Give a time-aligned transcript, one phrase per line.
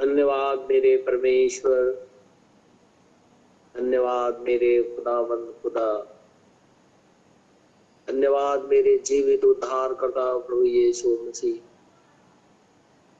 [0.00, 2.08] धन्यवाद मेरे परमेश्वर।
[3.76, 6.18] धन्यवाद मेरे खुदावंद खुदा।
[8.08, 11.54] धन्यवाद मेरे जीवित उद्धार करता प्रभु यीशु मसीह।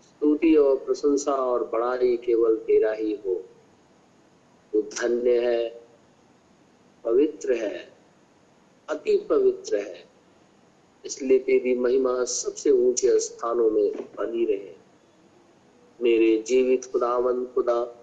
[0.03, 3.45] स्तुति और प्रशंसा और बड़ाई केवल तेरा ही हो।
[4.73, 5.81] तू धन्य है,
[7.05, 7.93] पवित्र है,
[8.89, 10.05] अति पवित्र है।
[11.05, 14.78] इसलिए तेरी महिमा सबसे ऊँचे स्थानों में बनी रहे।
[16.03, 17.95] मेरे जीवित खुदावन खुदा,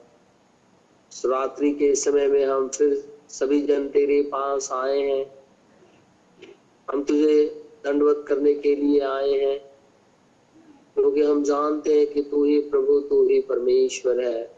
[1.25, 5.46] रात्रि के समय में हम फिर सभी जन तेरे पास आए हैं।
[6.92, 9.75] हम तुझे दंडवत करने के लिए आए हैं।
[10.96, 14.57] क्योंकि हम जानते हैं कि तू ही प्रभु, तू ही परमेश्वर है।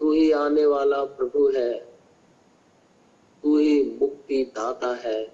[0.00, 1.78] तू ही आने वाला प्रभु है।
[3.42, 5.24] तू ही मुक्ति दाता है।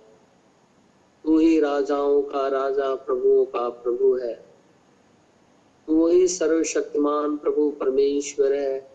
[1.24, 4.45] तू ही राजाओं का राजा, प्रभुओं का प्रभु है।
[5.88, 8.90] वही सर्वशक्तिमान प्रभु परमेश्वर है,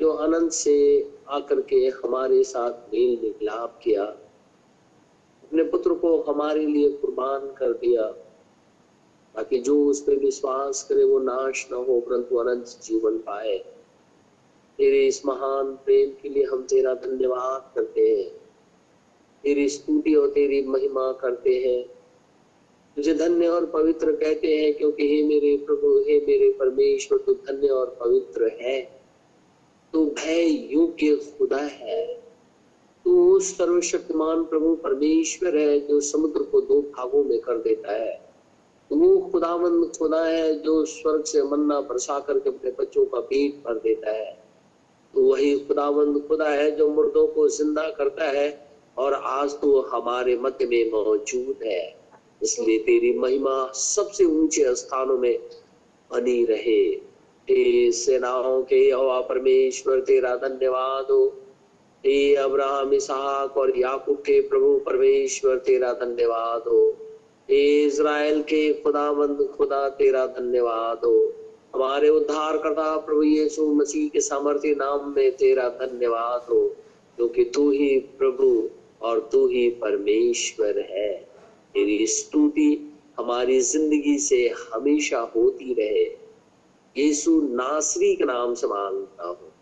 [0.00, 4.04] जो अनंत से आकर के हमारे साथ मेल मिलाप किया,
[5.44, 8.10] अपने पुत्र को हमारे लिए कुर्बान कर दिया,
[9.34, 13.58] ताकि जो उस पर विश्वास करे वो नाश न हो, परंतु अनंत जीवन पाए।
[14.78, 18.30] तेरे इस महान प्रेम के लिए हम तेरा धन्यवाद करते हैं।
[19.42, 22.01] तेरी स्तुति और तेरी महिमा करते हैं।
[22.96, 27.68] तुझे धन्य और पवित्र कहते हैं, क्योंकि हे मेरे प्रभु, हे मेरे परमेश्वर, तू धन्य
[27.68, 29.02] और पवित्र है।
[29.92, 32.14] तू भय योग्य खुदा है।
[33.04, 38.32] तू सर्वशक्तिमान प्रभु परमेश्वर है, जो समुद्र को दो भागों में कर देता है।
[38.92, 43.74] वो खुदामंद खुदा है, जो स्वर्ग से मन्ना बरसा करके अपने बच्चों का पेट भर
[43.74, 44.44] देता है।
[45.14, 50.36] तो वही खुदावंद खुदा है, जो मुर्दों को ज़िंदा करता है, और आज तो हमारे
[50.36, 52.01] मध्य में मौजूद है।
[52.42, 55.38] इसलिए तेरी महिमा सबसे ऊँचे स्थानों में
[56.12, 57.12] बनी रहे।
[57.50, 61.26] हे सेनाओं के हवा परमेश्वर, तेरा धन्यवाद हो।
[62.06, 66.96] हे अब्राहम, इसहाक और याकूब के प्रभु परमेश्वर, तेरा धन्यवाद हो।
[67.50, 71.34] हे इज़राइल के खुदावंद खुदा तेरा धन्यवाद हो।
[71.74, 76.76] हमारे उद्धार करता प्रभु यीशु मसीह के सामर्थ्य नाम में तेरा धन्यवाद हो,
[77.16, 78.68] क्योंकि तू ही प्रभु
[79.02, 81.31] और तू ही परमेश्वर है।
[81.74, 82.70] तेरी स्तुति
[83.18, 84.36] हमारी ज़िंदगी से
[84.74, 86.04] हमेशा होती रहे।
[86.96, 89.52] यीशु नासरी के नाम से माँगता हूँ।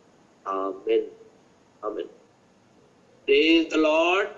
[0.47, 1.11] आमिन।
[1.85, 2.07] आमिन।
[3.29, 4.29] प्रेज द लॉर्ड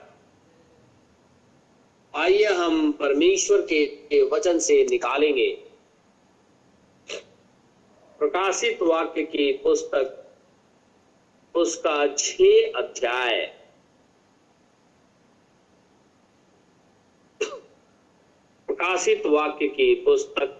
[2.14, 5.48] आइए हम परमेश्वर के वचन से निकालेंगे।
[8.18, 10.18] प्रकाशित वाक्य की पुस्तक,
[11.54, 12.32] उसका छ
[12.76, 13.61] अध्याय।
[18.72, 20.52] प्रकाशित वाक्य की पुस्तक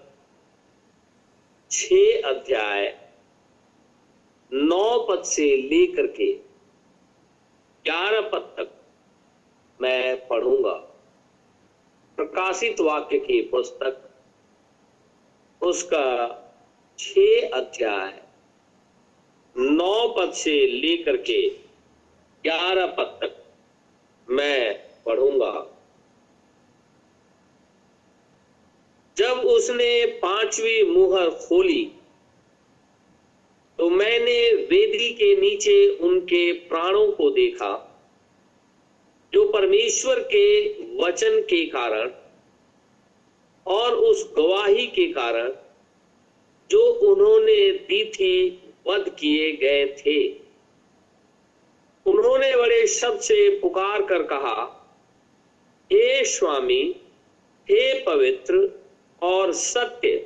[1.71, 1.93] छ
[2.25, 2.87] अध्याय
[4.53, 6.27] नौ पद से लेकर के
[7.85, 8.75] ग्यारह पद तक
[9.81, 10.75] मैं पढ़ूँगा।
[12.19, 14.09] प्रकाशित वाक्य की पुस्तक
[15.63, 16.05] उसका
[16.99, 17.19] छ
[17.55, 18.23] अध्याय
[19.57, 21.49] नौ पद से लेकर के
[22.45, 23.45] ग्यारह पद तक
[24.29, 24.75] मैं
[25.07, 25.72] पढ़ूँगा।
[29.17, 31.85] जब उसने पांचवी मुहर खोली
[33.79, 37.71] तो मैंने वेदी के नीचे उनके प्राणों को देखा,
[39.33, 40.47] जो परमेश्वर के
[40.97, 42.11] वचन के कारण
[43.67, 45.53] और उस गवाही के कारण
[46.71, 48.35] जो उन्होंने दी थी,
[48.87, 50.19] वध किए गए थे।
[52.07, 54.63] उन्होंने बड़े शब्द से पुकार कर कहा,
[55.91, 56.83] हे स्वामी,
[57.69, 58.82] हे पवित्र
[59.23, 60.17] और सत्य,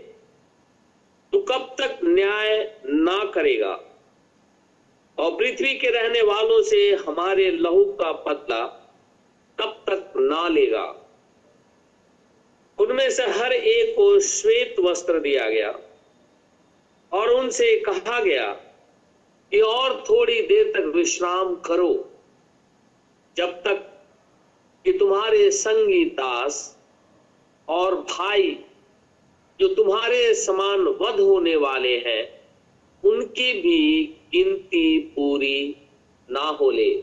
[1.32, 3.72] तू कब तक न्याय ना करेगा?
[5.18, 8.64] और पृथ्वी के रहने वालों से हमारे लहू का बदला
[9.58, 10.84] कब तक ना लेगा?
[12.78, 15.70] उनमें से हर एक को श्वेत वस्त्र दिया गया
[17.12, 18.46] और उनसे कहा गया
[19.52, 21.92] कि और थोड़ी देर तक विश्राम करो,
[23.36, 23.82] जब तक
[24.84, 26.78] कि तुम्हारे संगी दास
[27.68, 28.58] और भाई
[29.60, 32.40] जो तुम्हारे समान वध होने वाले हैं,
[33.04, 35.76] उनकी भी गिनती पूरी
[36.30, 36.94] ना हो ले।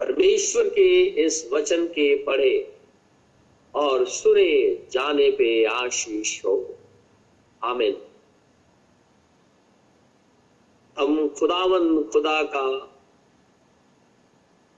[0.00, 2.74] परमेश्वर के इस वचन के पढ़े
[3.74, 6.78] और सुने जाने पे आशीष हो।
[7.64, 7.96] आमिन।
[10.98, 12.98] हम खुदावन खुदा का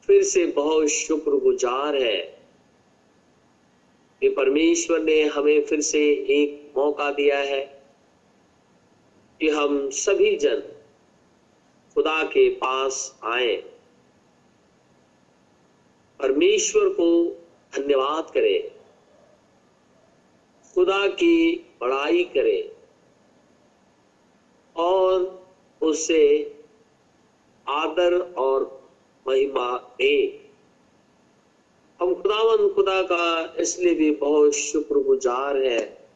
[0.07, 2.32] फिर से बहुत शुक्रगुजार है।
[4.23, 7.83] कि परमेश्वर ने हमें फिर से एक मौका दिया है
[9.41, 10.61] कि हम सभी जन
[11.95, 13.57] खुदा के पास आए।
[16.19, 17.31] परमेश्वर को
[17.77, 18.71] धन्यवाद करें।
[20.75, 22.71] खुदा की बड़ाई करें
[24.77, 25.47] और
[25.83, 26.55] उसे
[27.69, 28.91] आदर और
[29.29, 30.42] महिमा दे।
[32.03, 36.09] हम खुदावन खुदा का इसलिए भी बहुत शुक्रगुजार है,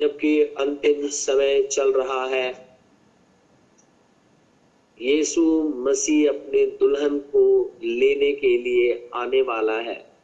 [0.00, 2.76] जबकि अंतिम समय चल रहा है।
[5.00, 10.14] यीशु मसीह अपने दुल्हन को लेने के लिए आने वाला है।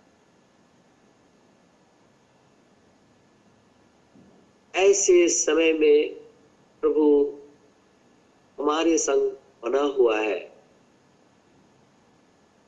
[4.75, 6.15] ऐसे समय में
[6.83, 7.35] प्रभु
[8.59, 9.31] हमारे संग
[9.65, 10.54] बना हुआ है।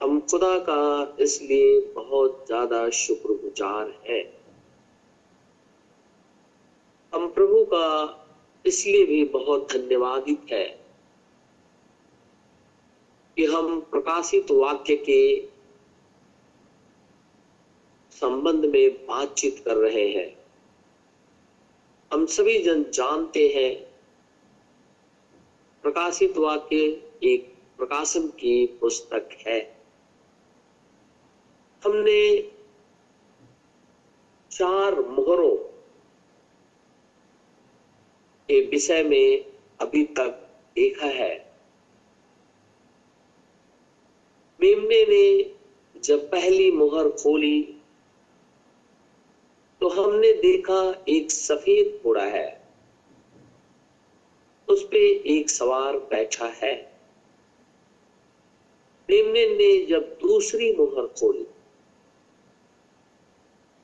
[0.00, 4.20] हम खुदा का इसलिए बहुत ज़्यादा शुक्रगुजार है।
[7.12, 7.86] हम प्रभु का
[8.64, 10.64] इसलिए भी बहुत धन्यवादित है
[13.36, 15.22] कि हम प्रकाशित वाक्य के
[18.12, 20.28] संबंध में बातचीत कर रहे हैं।
[22.10, 23.74] हम सभी जन जानते हैं,
[25.84, 26.76] प्रकाशित वाक्य
[27.24, 29.75] एक प्रकाशन की पुस्तक है।
[31.82, 32.20] हमने
[34.50, 35.54] चार मोहरों
[38.48, 39.44] के विषय में
[39.80, 40.30] अभी तक
[40.76, 41.34] देखा है।
[44.60, 45.54] मेमने ने
[46.00, 47.60] जब पहली मोहर खोली
[49.80, 52.48] तो हमने देखा एक सफ़ेद घोड़ा है।
[54.68, 54.98] उस पे
[55.32, 56.74] एक सवार बैठा है।
[59.08, 61.46] मेमने ने जब दूसरी मोहर खोली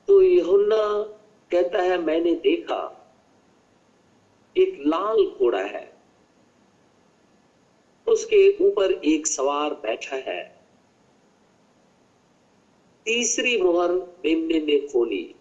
[0.07, 1.03] तो यहुन्ना
[1.51, 3.11] कहता है, मैंने देखा,
[4.57, 5.93] एक लाल घोड़ा है।
[8.07, 10.65] उसके ऊपर एक सवार बैठा है।
[13.05, 15.35] तीसरी मोहर मेमने ने खोली।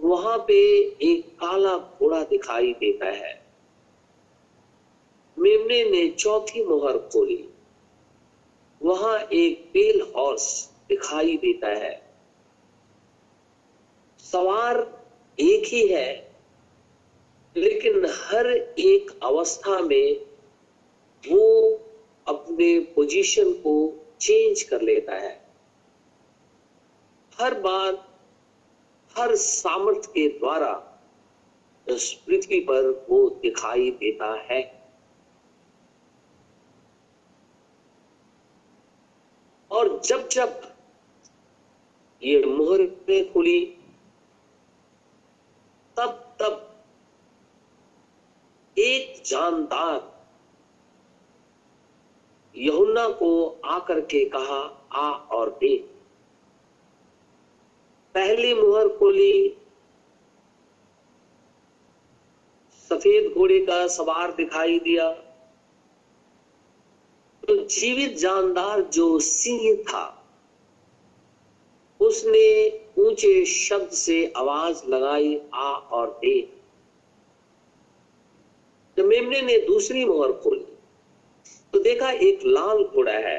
[0.00, 0.54] वहाँ पे
[1.02, 3.46] एक काला घोड़ा दिखाई देता है।
[5.38, 7.48] मेमने ने चौथी मोहर खोली।
[8.82, 12.09] वहाँ एक बेल हॉर्स दिखाई देता है।
[14.32, 14.78] सवार
[15.38, 16.10] एक ही है,
[17.56, 18.46] लेकिन हर
[18.78, 20.26] एक अवस्था में
[21.24, 21.46] वो
[22.28, 23.74] अपने पोजीशन को
[24.20, 25.32] चेंज कर लेता है।
[27.38, 27.94] हर बार,
[29.16, 30.72] हर सामर्थ्य के द्वारा
[31.86, 34.62] पृथ्वी पर वो दिखाई देता है।
[39.70, 40.62] और जब जब
[42.22, 43.76] ये मोहरें खुली
[46.40, 46.66] तब
[48.76, 50.08] एक जानदार
[52.54, 54.60] यहुन्ना को आकर के कहा,
[54.92, 55.84] आ और देख
[58.14, 59.56] पहली मुहर खोली
[62.90, 65.10] सफ़ेद घोड़े का सवार दिखाई दिया।
[67.42, 70.06] तो जीवित जानदार जो सिंह था,
[72.00, 72.48] उसने
[73.00, 76.40] ऊँचे शब्द से आवाज़ लगाई आ और दे
[78.96, 80.64] जब मेमने ने दूसरी मोहर खोली
[81.72, 83.38] तो देखा एक लाल घोड़ा है।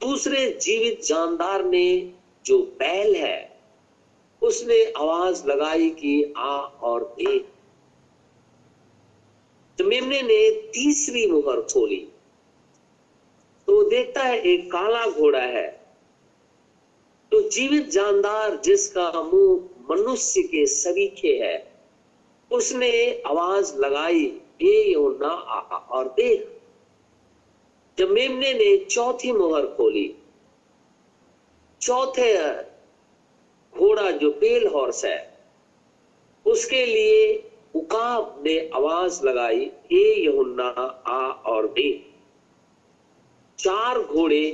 [0.00, 2.12] दूसरे जीवित जानदार ने
[2.44, 3.58] जो बैल है,
[4.42, 7.38] उसने आवाज़ लगाई कि आ और दे
[9.78, 12.00] तो मेमने ने तीसरी मोहर खोली
[13.68, 15.83] तो देखता है एक काला घोड़ा है।
[17.34, 21.56] तो जीवित जानदार जिसका मुँह मनुष्य के सरीखे है,
[22.50, 22.90] उसने
[23.26, 24.20] आवाज़ लगाई
[24.62, 25.58] ये आ
[25.90, 26.46] और देख।
[27.98, 30.06] जब मेमने ने चौथी मोहर खोली,
[31.80, 32.30] चौथे
[33.74, 35.18] घोड़ा जो पेल हॉर्स है,
[36.46, 40.68] उसके लिए उकाब ने आवाज़ लगाई ए यहुन्ना,
[41.06, 41.90] आ और दे
[43.58, 44.46] चार घोड़े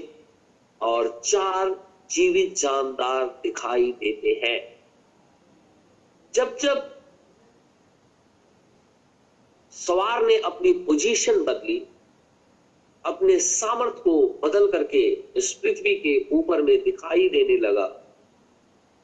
[0.80, 4.80] और चार जीवित जानदार दिखाई देते हैं।
[6.34, 7.00] जब जब
[9.70, 11.86] सवार ने अपनी पोजीशन बदली,
[13.04, 17.86] अपने सामर्थ को बदल करके इस पृथ्वी के ऊपर में दिखाई देने लगा,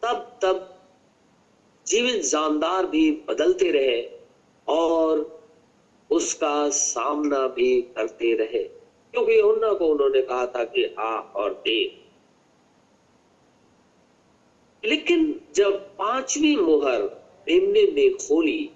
[0.03, 0.83] तब तब
[1.87, 4.11] जीवित जानदार भी बदलते रहे
[4.69, 5.37] और
[6.11, 8.65] उसका सामना भी करते रहे।
[9.13, 9.41] क्योंकि
[9.75, 12.06] को उन्होंने कहा था कि आ और दे।
[14.87, 17.03] लेकिन जब पांचवी मोहर
[17.49, 18.71] मेमने ने खोली,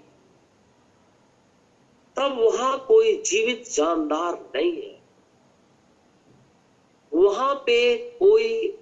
[2.17, 5.01] तब वहाँ कोई जीवित जानदार नहीं है।
[7.13, 8.79] वहाँ पे कोई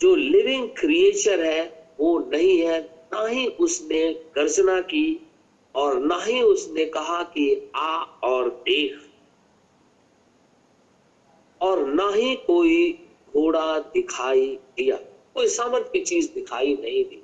[0.00, 5.26] जो लिविंग क्रिएचर है, वो नहीं है। ना ही उसने गर्जना की
[5.74, 8.98] और ना ही उसने कहा कि आ और देख।
[11.60, 12.92] और ना ही कोई
[13.32, 15.07] घोड़ा दिखाई दिया।
[15.38, 17.22] कोई सामर्थ की चीज़ दिखाई नहीं दी।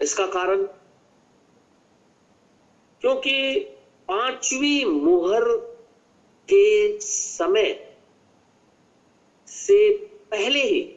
[0.00, 0.62] इसका कारण?
[3.02, 3.58] क्योंकि
[4.08, 5.44] पांचवी मुहर
[6.48, 7.94] के समय
[9.48, 9.96] से
[10.30, 10.96] पहले ही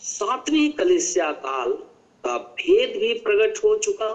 [0.00, 1.72] सातवीं कलिसिया काल
[2.24, 4.10] का भेद भी प्रकट हो चुका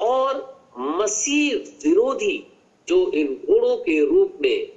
[0.00, 2.46] और मसीह विरोधी
[2.88, 4.75] जो इन घोड़ों के रूप में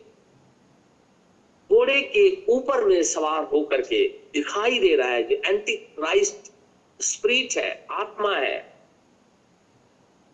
[1.70, 6.52] घोड़े के ऊपर में सवार होकर के दिखाई दे रहा है जो एंटी क्राइस्ट
[7.00, 8.74] स्प्रिट है, आत्मा है।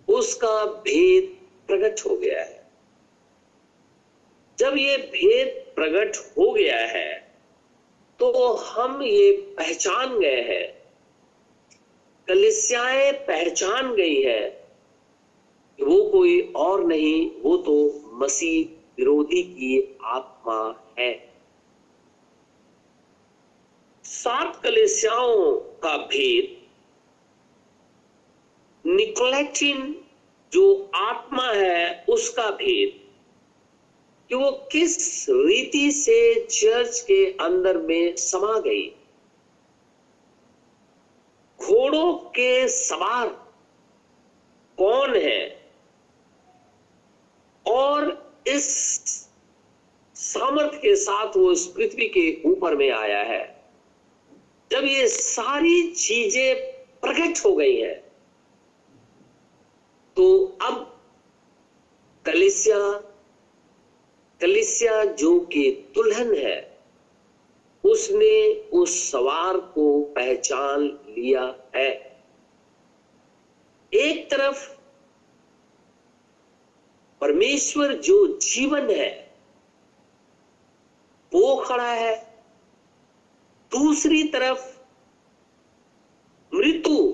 [0.08, 1.36] उसका भेद
[1.70, 2.64] प्रकट हो गया है।
[4.60, 7.14] जब ये भेद प्रकट हो गया है
[8.20, 10.68] तो हम ये पहचान गए हैं।
[12.28, 14.42] कलिसियाएँ पहचान गई है
[15.80, 17.74] वो कोई और नहीं, वो तो
[18.14, 18.66] मसीह
[18.98, 20.60] विरोधी की आत्मा
[21.00, 21.34] है।
[24.04, 26.66] सात कलेसियाओं का भेद
[28.88, 30.06] निकोलेटिन
[30.54, 33.06] जो आत्मा है, उसका भेद,
[34.30, 38.90] कि वो किस रीति से चर्च के अंदर में समा गई।
[41.62, 43.28] घोड़ों के सवार
[44.78, 45.72] कौन है?
[47.68, 49.25] और इस
[50.36, 53.44] सामर्थ्य के साथ वो इस पृथ्वी के ऊपर में आया है।
[54.72, 56.56] जब ये सारी चीज़ें
[57.02, 57.94] प्रकट हो गई है
[60.18, 60.26] तो
[60.62, 60.76] अब
[62.26, 62.80] कलिसिया
[64.42, 66.80] कलिसिया जो कि दुल्हन है,
[67.84, 71.44] उसने उस सवार को पहचान लिया
[71.76, 71.92] है।
[73.92, 74.68] एक तरफ़
[77.22, 79.25] परमेश्वर जो जीवन है
[81.36, 82.44] वो खड़ा है।
[83.72, 84.78] दूसरी तरफ़
[86.56, 87.14] मृत्यु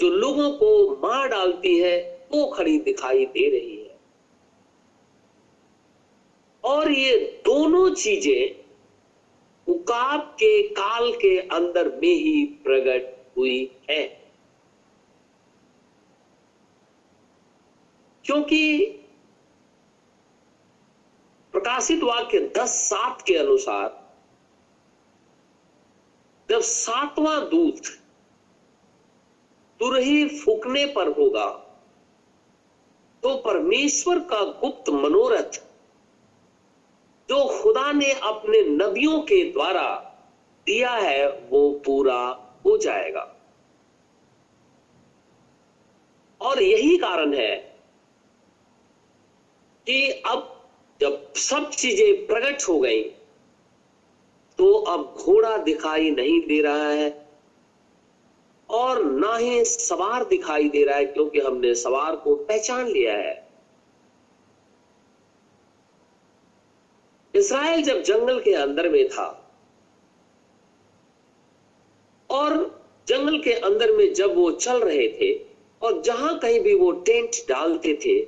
[0.00, 3.98] जो लोगों को मार डालती है, वो खड़ी दिखाई दे रही है।
[6.64, 8.62] और ये दोनों चीज़ें
[9.72, 14.32] उकाब के काल के अंदर में ही प्रकट हुई है।
[18.24, 18.86] क्योंकि
[21.54, 23.88] प्रकाशित वाक्य दस सात के अनुसार,
[26.48, 27.86] जब सातवां दूत
[29.80, 31.46] तुरही फूकने पर होगा
[33.22, 35.58] तो परमेश्वर का गुप्त मनोरथ,
[37.28, 39.84] जो खुदा ने अपने नबियों के द्वारा
[40.66, 42.18] दिया है, वो पूरा
[42.64, 43.28] हो जाएगा।
[46.40, 47.54] और यही कारण है
[49.86, 50.51] कि अब
[51.02, 53.02] जब सब चीज़ें प्रकट हो गई
[54.58, 57.10] तो अब घोड़ा दिखाई नहीं दे रहा है
[58.68, 63.34] और ना ही सवार दिखाई दे रहा है, क्योंकि हमने सवार को पहचान लिया है।
[67.34, 69.26] इसराइल जब जंगल के अंदर में था
[72.30, 72.54] और
[73.08, 75.32] जंगल के अंदर में जब वो चल रहे थे
[75.82, 78.20] और जहाँ कहीं भी वो टेंट डालते थे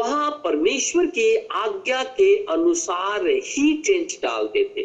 [0.00, 4.82] वहाँ परमेश्वर की आज्ञा के अनुसार ही टेंट डालते थे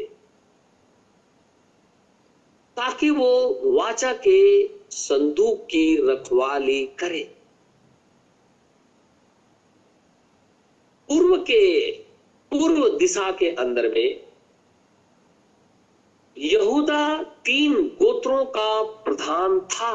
[2.77, 7.23] ताकि वो वाचा के संदूक की रखवाली करे।
[11.07, 11.91] पूर्व के,
[12.51, 14.25] पूर्व दिशा के अंदर में
[16.37, 19.93] यहूदा तीन गोत्रों का प्रधान था।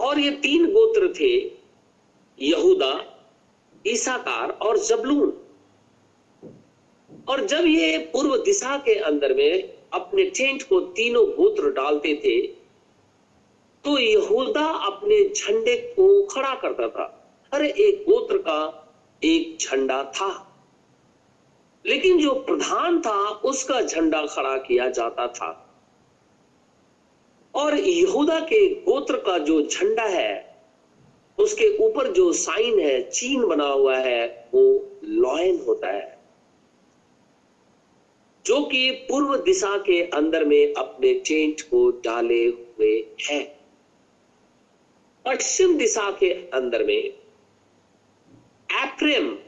[0.00, 1.58] और ये तीन गोत्र थे
[2.38, 3.07] यहूदा
[3.88, 5.38] ईसाकार और जबलून।
[7.28, 12.42] और जब ये पूर्व दिशा के अंदर में अपने टेंट को तीनों गोत्र डालते थे
[13.84, 18.88] तो यहूदा अपने झंडे को खड़ा करता था। हर एक गोत्र का
[19.24, 20.44] एक झंडा था।
[21.86, 25.76] लेकिन जो प्रधान था, उसका झंडा खड़ा किया जाता था।
[27.54, 30.47] और यहूदा के गोत्र का जो झंडा है
[31.40, 36.18] उसके ऊपर जो साइन है, चीन बना हुआ है, वो लॉयन होता है।
[38.46, 43.58] जो कि पूर्व दिशा के अंदर में अपने टेंट को डाले हुए है।
[45.24, 47.02] पश्चिम दिशा के अंदर में
[48.84, 49.38] एप्रेम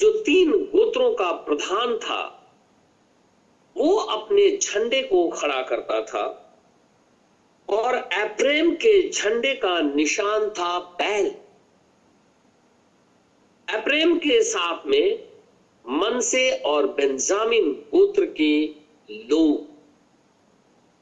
[0.00, 2.52] जो तीन गोत्रों का प्रधान था,
[3.76, 6.43] वो अपने झंडे को खड़ा करता था।
[7.68, 11.26] और एप्रेम के झंडे का निशान था बैल।
[13.68, 15.28] एप्रेम के साथ में
[15.86, 18.66] मनसे और बेंजामिन गोत्र के
[19.10, 19.74] लोग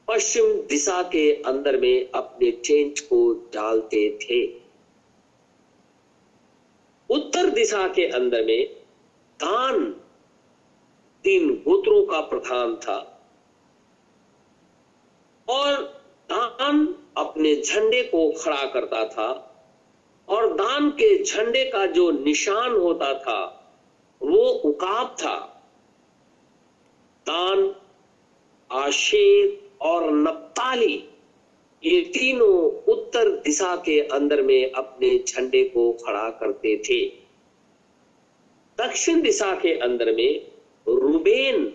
[0.07, 4.45] पश्चिम दिशा के अंदर में अपने टेंट को डालते थे।
[7.09, 8.65] उत्तर दिशा के अंदर में
[9.39, 9.83] दान
[11.23, 12.97] तीन गोत्रों का प्रधान था।
[15.49, 16.02] और
[16.33, 19.49] दान अपने झंडे को खड़ा करता था
[20.29, 23.71] और दान के झंडे का जो निशान होता था,
[24.21, 25.39] वो उकाब था।
[27.25, 27.75] दान,
[28.71, 31.09] आशेर और नप्ताली,
[31.83, 37.05] ये तीनों उत्तर दिशा के अंदर में अपने झंडे को खड़ा करते थे।
[38.77, 40.51] दक्षिण दिशा के अंदर में
[40.87, 41.65] रूबेन,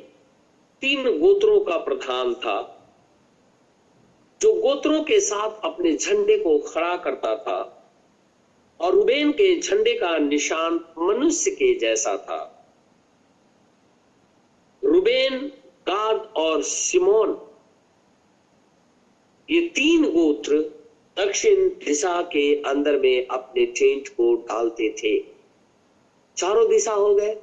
[0.80, 2.77] तीन गोत्रों का प्रधान था।
[4.40, 7.90] जो गोत्रों के साथ अपने झंडे को खड़ा करता था
[8.80, 12.70] और रूबेन के झंडे का निशान मनुष्य के जैसा था।
[14.84, 15.38] रूबेन,
[15.86, 17.48] गाद और सिमोन,
[19.50, 20.58] ये तीन गोत्र
[21.18, 25.24] दक्षिण दिशा के अंदर में अपने टेंट को डालते थे।
[26.36, 27.42] चारों दिशा हो गए।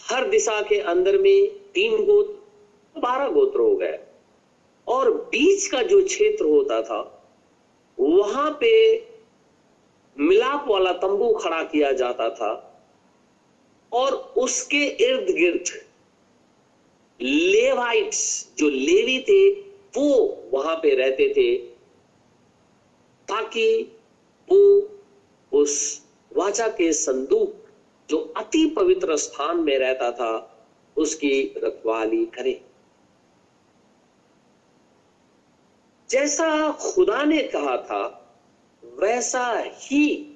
[0.00, 4.03] हर दिशा के अंदर में तीन गोत्र, बारह गोत्र हो गए।
[4.88, 7.00] और बीच का जो क्षेत्र होता था,
[7.98, 8.72] वहाँ पे
[10.16, 12.52] मिलाप वाला तंबू खड़ा किया जाता था
[13.92, 15.70] और उसके इर्द गिर्द
[17.20, 18.22] लेवाइट्स
[18.58, 19.50] जो लेवी थे,
[19.96, 21.56] वो वहाँ पे रहते थे
[23.28, 23.66] ताकि
[24.48, 24.58] वो
[25.52, 26.02] उस
[26.36, 27.54] वाचा के संदूक
[28.08, 30.32] जो अति पवित्र स्थान में रहता था,
[30.96, 32.60] उसकी रखवाली करे।
[36.14, 38.02] जैसा खुदा ने कहा था,
[38.82, 40.30] वैसा ही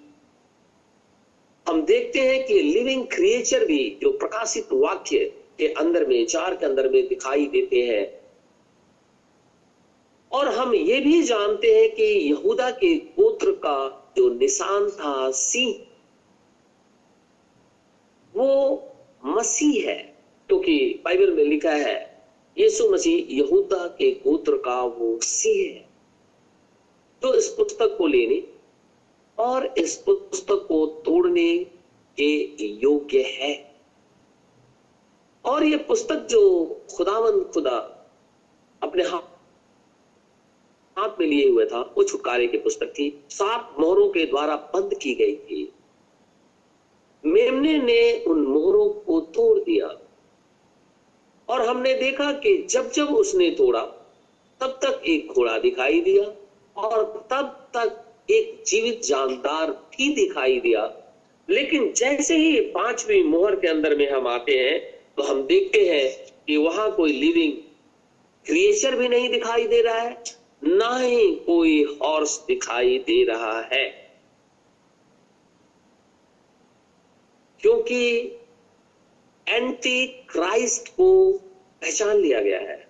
[1.69, 5.19] हम देखते हैं कि लिविंग क्रिएचर भी जो प्रकाशित वाक्य
[5.59, 8.07] के अंदर में, चार के अंदर में दिखाई देते हैं।
[10.33, 15.75] और हम ये भी जानते हैं कि यहूदा के गोत्र का जो निशान था सिंह,
[18.35, 18.51] वो
[19.25, 19.99] मसीह है,
[20.49, 22.08] क्योंकि तो बाइबल में लिखा है
[22.59, 25.89] यीशु मसीह यहूदा के गोत्र का वो सिंह है
[27.23, 28.53] तो इस पुस्तक को लेने
[29.39, 31.65] और इस पुस्तक को तोड़ने
[32.19, 32.33] के
[32.65, 33.69] योग्य है।
[35.45, 36.41] और ये पुस्तक जो
[36.97, 37.77] खुदावन खुदा
[38.83, 39.39] अपने हाथ
[40.99, 44.95] हाथ में लिए हुए था, वो छुटकारे की पुस्तक थी। सात मोहरों के द्वारा बंद
[44.95, 45.73] की गई थी।
[47.27, 50.08] मेमने ने उन मोहरों को तोड़ दिया।
[51.49, 53.81] और हमने देखा कि जब जब उसने तोड़ा,
[54.61, 56.25] तब तक एक घोड़ा दिखाई दिया
[56.77, 60.85] और तब तक एक जीवित जानदार भी दिखाई दिया।
[61.49, 64.79] लेकिन जैसे ही पांचवी मोहर के अंदर में हम आते हैं
[65.17, 66.09] तो हम देखते हैं
[66.47, 67.53] कि वहाँ कोई लिविंग
[68.47, 70.23] क्रिएचर भी नहीं दिखाई दे रहा है,
[70.65, 73.87] ना ही कोई हॉर्स दिखाई दे रहा है।
[77.61, 78.38] क्योंकि
[79.49, 81.33] एंटी क्राइस्ट को
[81.83, 82.87] पहचान लिया गया है।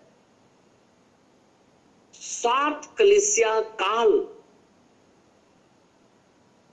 [2.15, 4.29] सात कलिसिया काल,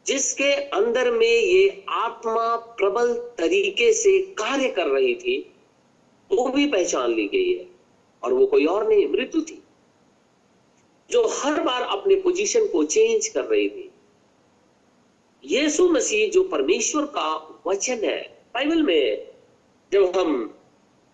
[0.06, 5.38] जिसके अंदर में ये आत्मा प्रबल तरीके से कार्य कर रही थी,
[6.32, 7.68] वो भी पहचान ली गई है,
[8.24, 9.62] और वो कोई और नहीं, मृत्यु थी,
[11.10, 13.92] जो हर बार अपने पोजीशन को चेंज कर रही थी।
[15.44, 18.22] यीशु मसीह, जो परमेश्वर का वचन है,
[18.54, 19.35] बाइबल में
[19.92, 20.44] जब हम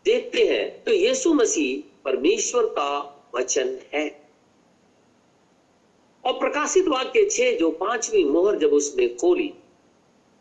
[0.06, 2.92] देखते हैं तो यीशु मसीह परमेश्वर का
[3.36, 4.10] वचन है।
[6.24, 9.48] और प्रकाशित वाक्य छह, जो पांचवी मोहर जब उसने खोली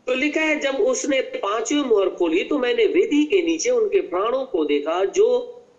[0.07, 4.45] तो लिखा है, जब उसने पांचवी मोहर खोली तो मैंने वेदी के नीचे उनके प्राणों
[4.45, 5.27] को देखा, जो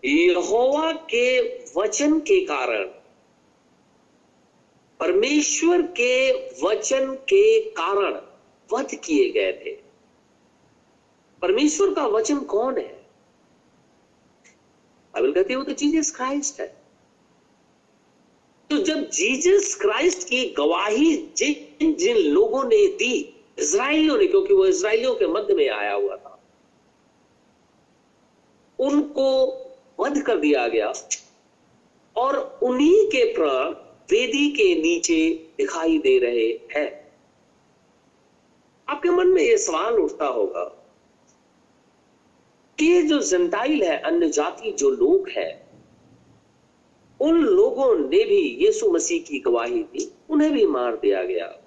[0.05, 1.41] यहोवा के
[1.77, 2.85] वचन के कारण,
[5.01, 8.21] परमेश्वर के वचन के कारण
[8.71, 9.82] वध किए गए थे।
[11.43, 13.03] परमेश्वर का वचन कौन है?
[15.15, 16.67] बाइबल कहती है, वो तो जीसस क्राइस्ट है।
[18.71, 23.13] तो जब जीसस क्राइस्ट की गवाही जिन जिन लोगों ने दी
[23.59, 26.39] इसराइलियों ने, क्योंकि वो इसराइलियों के मध्य में आया हुआ था,
[28.79, 29.27] उनको
[30.01, 30.93] वध कर दिया गया
[32.17, 33.71] और उन्हीं के प्राण
[34.11, 36.91] वेदी के नीचे दिखाई दे रहे हैं।
[38.89, 40.82] आपके मन में यह सवाल उठता होगा
[42.79, 45.63] कि ये जो जंटाइल है, अन्य जाति जो लोग हैं,
[47.21, 51.59] उन लोगों ने भी यीशु मसीह की गवाही दी, उन्हें भी मार दिया गया।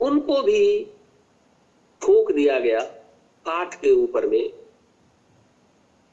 [0.00, 0.84] उनको भी
[2.02, 2.80] ठोक दिया गया,
[3.46, 4.48] काठ के ऊपर में,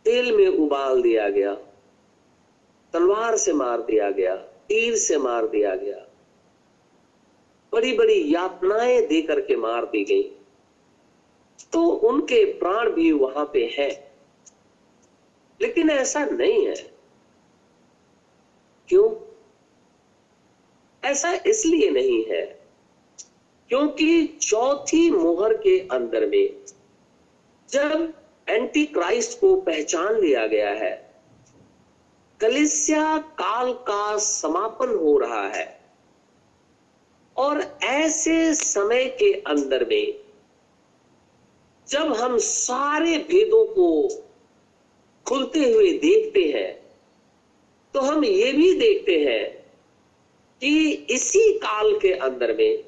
[0.06, 1.54] तेल में उबाल दिया गया,
[2.94, 6.08] तलवार से मार दिया गया, तीर से मार दिया गया।
[7.74, 10.41] बड़ी बड़ी यातनाएँ देकर के मार दी गई।
[11.64, 14.12] तो उनके प्राण भी वहाँ पे है।
[15.62, 16.92] लेकिन ऐसा नहीं है।
[18.90, 19.32] क्यों?
[21.04, 22.62] ऐसा इसलिए नहीं है
[23.70, 26.50] क्योंकि चौथी मोहर के अंदर में
[27.70, 28.14] जब
[28.50, 31.16] एंटी क्राइस्ट को पहचान लिया गया है,
[32.40, 35.82] कलिसिया काल का समापन हो रहा है
[37.38, 40.21] और ऐसे समय के अंदर में
[41.88, 43.88] जब हम सारे भेदों को
[45.26, 46.70] खुलते हुए देखते हैं
[47.96, 49.46] तो हम ये भी देखते हैं
[50.62, 52.84] कि इसी काल के अंदर में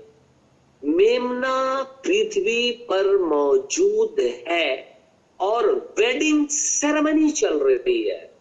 [0.83, 4.69] मेमना पृथ्वी पर मौजूद है
[5.39, 8.31] और वेडिंग सेरेमनी चल रही है।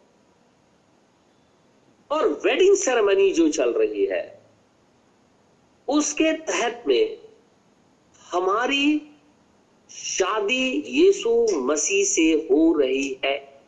[2.10, 4.22] और वेडिंग सेरेमनी जो चल रही है,
[5.88, 7.18] उसके तहत में
[8.30, 8.86] हमारी
[9.92, 13.62] शादी यीशु मसीह से हो रही है।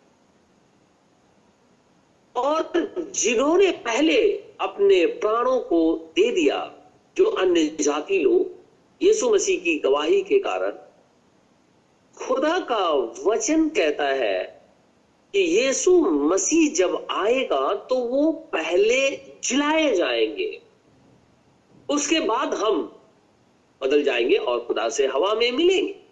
[2.36, 2.72] और
[3.14, 6.74] जिन्होंने पहले अपने प्राणों को दे दिया,
[7.16, 8.50] जो अन्य जाति लोग,
[9.02, 10.70] यीशु मसीह की गवाही के कारण,
[12.16, 12.90] खुदा का
[13.26, 14.68] वचन कहता है
[15.32, 19.10] कि यीशु मसीह जब आएगा तो वो पहले
[19.44, 20.60] जिलाए जाएँगे।
[21.90, 23.00] उसके बाद हम
[23.82, 26.03] बदल जाएँगे और खुदा से हवा में मिलेंगे।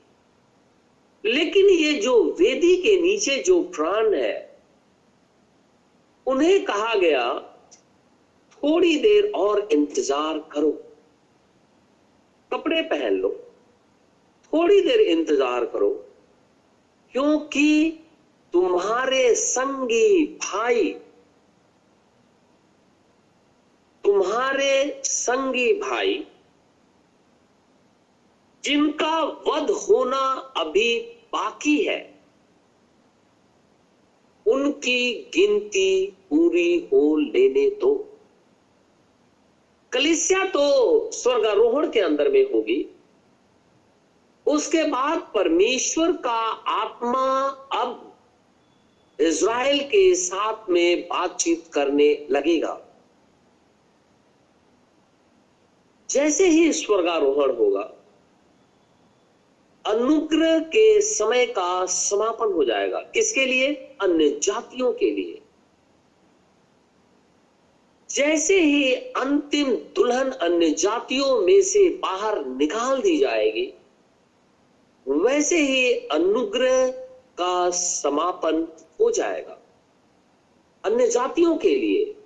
[1.25, 4.61] लेकिन ये जो वेदी के नीचे जो प्राण है,
[6.27, 7.25] उन्हें कहा गया,
[8.53, 10.71] थोड़ी देर और इंतज़ार करो।
[12.51, 13.29] कपड़े पहन लो,
[14.53, 15.91] थोड़ी देर इंतज़ार करो,
[17.15, 17.99] क्योंकि
[18.53, 20.93] तुम्हारे संगी भाई,
[24.05, 26.25] तुम्हारे संगी भाई,
[28.65, 30.25] जिनका वध होना
[30.57, 32.21] अभी बाकी है।
[34.47, 38.19] उनकी गिनती पूरी हो लेने दो।
[39.93, 42.87] कलिसिया तो स्वर्गारोहण के अंदर में होगी।
[44.47, 46.39] उसके बाद परमेश्वर का
[46.73, 48.17] आत्मा अब
[49.21, 52.81] इज़राइल के साथ में बातचीत करने लगेगा।
[56.11, 58.02] जैसे ही स्वर्गारोहण होगा
[59.87, 63.75] अनुग्रह के समय का समापन हो जाएगा। किसके लिए?
[63.75, 65.43] अन्य जातियों के लिए।
[68.11, 73.75] जैसे ही अंतिम दुल्हन अन्य जातियों में से बाहर निकाल दी जाएगी,
[75.09, 76.91] वैसे ही अनुग्रह
[77.39, 78.69] का समापन
[79.01, 79.59] हो जाएगा।
[80.85, 82.17] अन्य जातियों के लिए।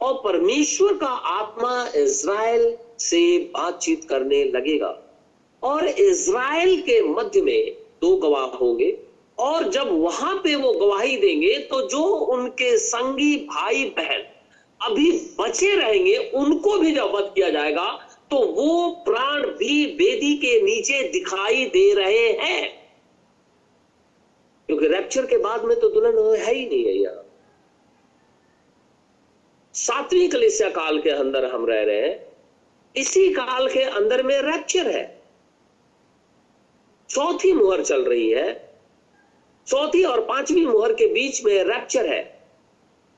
[0.00, 5.02] और परमेश्वर का आत्मा इज़राइल से बातचीत करने लगेगा।
[5.62, 8.96] और इज़राइल के मध्य में दो गवाह होंगे,
[9.38, 14.24] और जब वहाँ पे वो गवाही देंगे तो जो उनके संगी भाई बहन
[14.80, 17.88] अभी बचे रहेंगे, उनको भी जब वध किया जाएगा
[18.30, 22.68] तो वो प्राण भी वेदी के नीचे दिखाई दे रहे हैं।
[24.68, 27.24] क्योंकि रैप्चर के बाद में तो दुल्हन है ही नहीं है यहाँ।
[29.74, 32.18] सातवीं कलिसिया काल के अंदर हम रह रहे हैं,
[32.94, 35.19] इसी काल के अंदर में रैप्चर है।
[37.10, 38.48] चौथी मुहर चल रही है।
[39.66, 42.22] चौथी और पांचवी मुहर के बीच में रैप्चर है।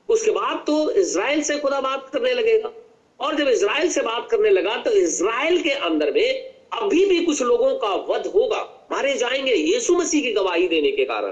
[0.09, 2.71] उसके बाद तो इसराइल से खुदा बात करने लगेगा।
[3.19, 7.41] और जब इसराइल से बात करने लगा तो इसराइल के अंदर में अभी भी कुछ
[7.41, 11.31] लोगों का वध होगा। मारे जाएँगे यीशु मसीह की गवाही देने के कारण।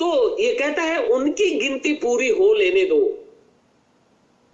[0.00, 3.00] तो ये कहता है, उनकी गिनती पूरी हो लेने दो।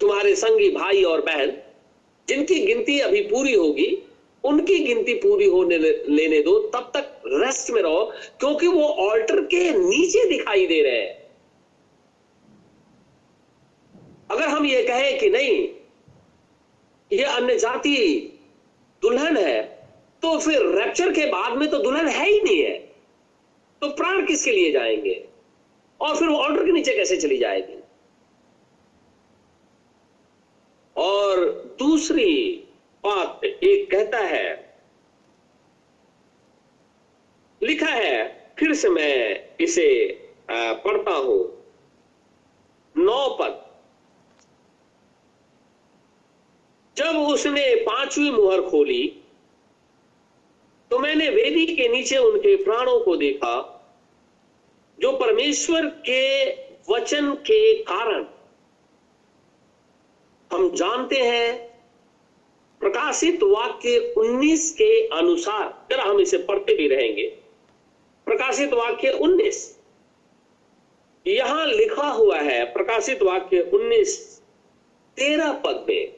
[0.01, 1.57] तुम्हारे संगी भाई और बहन,
[2.27, 3.87] जिनकी गिनती अभी पूरी होगी
[4.43, 8.03] उनकी गिनती पूरी होने लेने दो, तब तक रेस्ट में रहो,
[8.39, 11.19] क्योंकि वो ऑल्टर के नीचे दिखाई दे रहे हैं।
[14.31, 15.67] अगर हम ये कहें कि नहीं,
[17.11, 17.97] ये अन्य जाति
[19.01, 19.61] दुल्हन है
[20.23, 22.77] तो फिर रैप्चर के बाद में तो दुल्हन है ही नहीं है।
[23.81, 25.13] तो प्राण किसके लिए जाएँगे?
[25.99, 27.79] और फिर वो ऑर्डर के नीचे कैसे चली जाएगी?
[30.95, 31.39] और
[31.79, 32.60] दूसरी
[33.03, 34.49] बात एक कहता है।
[37.61, 39.87] लिखा है, फिर से मैं इसे
[40.51, 41.39] पढ़ता हूँ।
[42.95, 43.59] नौ पद।
[46.97, 49.07] जब उसने पांचवी मुहर खोली
[50.91, 53.53] तो मैंने वेदी के नीचे उनके प्राणों को देखा,
[54.97, 56.23] जो परमेश्वर के
[56.89, 58.25] वचन के कारण।
[60.51, 61.70] हम जानते हैं
[62.81, 67.27] प्रकाशित वाक्य 19 के अनुसार, जरा हम इसे पढ़ते भी रहेंगे।
[68.25, 69.79] प्रकाशित वाक्य 19
[71.27, 74.41] यहाँ लिखा हुआ है, प्रकाशित वाक्य 19
[75.17, 76.13] तेरह पद। में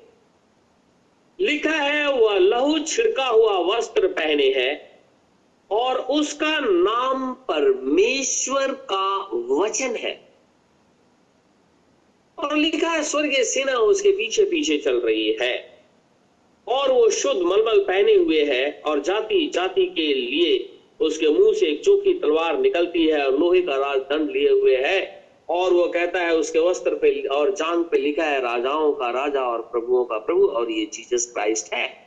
[1.40, 5.02] लिखा है, वह लहू छिड़का हुआ वस्त्र पहने है,
[5.72, 10.34] और उसका नाम परमेश्वर का वचन है।
[12.40, 15.73] और लिखा है, स्वर्गीय सेना उसके पीछे पीछे चल रही है।
[16.68, 20.70] और वो शुद्ध मलमल पहने हुए है और जाति जाति के लिए
[21.02, 25.24] उसके मुँह से एक चौकी तलवार निकलती है और लोहे का राजदंड लिए हुए है।
[25.50, 29.42] और वो कहता है उसके वस्त्र पे और जांग पे लिखा है, राजाओं का राजा
[29.42, 32.04] और प्रभुओं का प्रभु और ये जीसस क्राइस्ट है।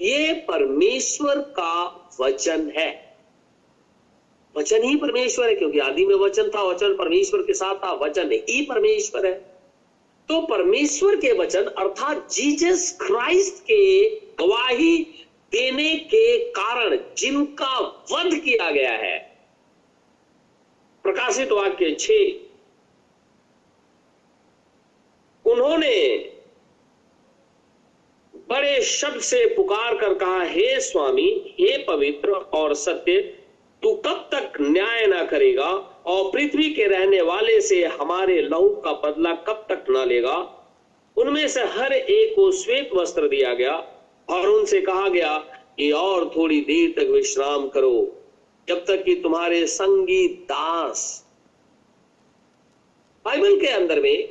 [0.00, 3.16] ये परमेश्वर का वचन है।
[4.56, 8.30] वचन ही परमेश्वर है, क्योंकि आदि में वचन था, वचन परमेश्वर के साथ था, वचन
[8.32, 9.49] ही परमेश्वर है।
[10.30, 14.98] तो परमेश्वर के वचन अर्थात जीसस क्राइस्ट के गवाही
[15.52, 17.78] देने के कारण जिनका
[18.12, 19.38] वध किया गया है।
[21.02, 22.48] प्रकाशित वाक्य छे।
[25.46, 26.16] उन्होंने
[28.48, 33.20] बड़े शब्द से पुकार कर कहा, हे स्वामी, हे पवित्र और सत्य,
[33.82, 35.89] तू कब तक न्याय ना करेगा?
[36.06, 40.36] और पृथ्वी के रहने वाले से हमारे लहू का बदला कब तक ना लेगा?
[41.16, 43.76] उनमें से हर एक को श्वेत वस्त्र दिया गया
[44.28, 45.36] और उनसे कहा गया
[45.76, 48.16] कि और थोड़ी देर तक विश्राम करो,
[48.68, 51.26] जब तक कि तुम्हारे संगी दास
[53.24, 54.28] बाइबल के अंदर में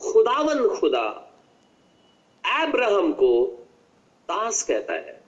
[0.00, 1.06] खुदावन खुदा
[2.62, 3.46] एब्राहम को
[4.28, 5.20] दास कहता है।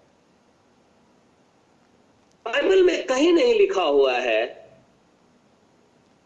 [2.47, 4.64] बाइबल में कहीं नहीं लिखा हुआ है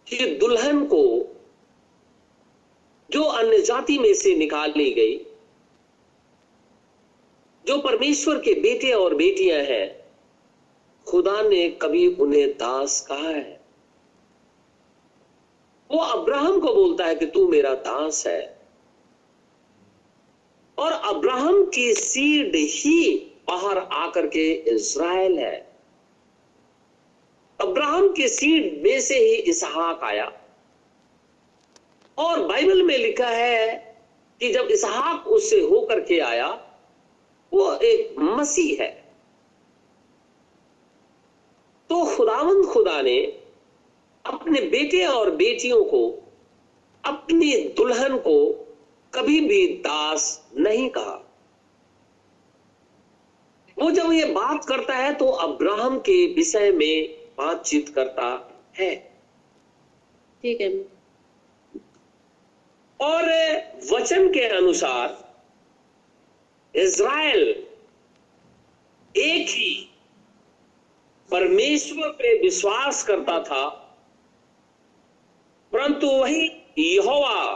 [0.09, 1.35] कि दुल्हन को
[3.11, 5.17] जो अन्य जाति में से निकाल ली गई,
[7.67, 10.13] जो परमेश्वर के बेटे और बेटियाँ हैं,
[11.07, 13.61] खुदा ने कभी उन्हें दास कहा है।
[15.91, 18.59] वो अब्राहम को बोलता है कि तू मेरा दास है।
[20.79, 25.68] और अब्राहम की सीड ही बाहर आकर के इज़राइल है।
[27.61, 30.33] अब्राहम के सीड में से ही इसहाक आया।
[32.19, 33.77] और बाइबल में लिखा है
[34.41, 36.49] कि जब इसहाक उससे होकर के आया,
[37.53, 38.91] वो एक मसीह है।
[41.91, 43.21] तो खुदावंद खुदा ने
[44.25, 46.29] अपने बेटे और बेटियों को,
[47.05, 48.67] अपनी दुल्हन को
[49.15, 51.25] कभी भी दास नहीं कहा।
[53.79, 58.29] वो जब ये बात करता है तो अब्राहम के विषय में बातचीत करता
[58.79, 58.95] है।
[60.43, 60.71] ठीक है।
[63.01, 63.25] और
[63.93, 65.17] वचन के अनुसार
[66.75, 67.43] इज़राइल
[69.15, 69.71] एक ही
[71.31, 73.69] परमेश्वर पे विश्वास करता था
[75.73, 76.45] परंतु वही
[76.79, 77.55] यहोवा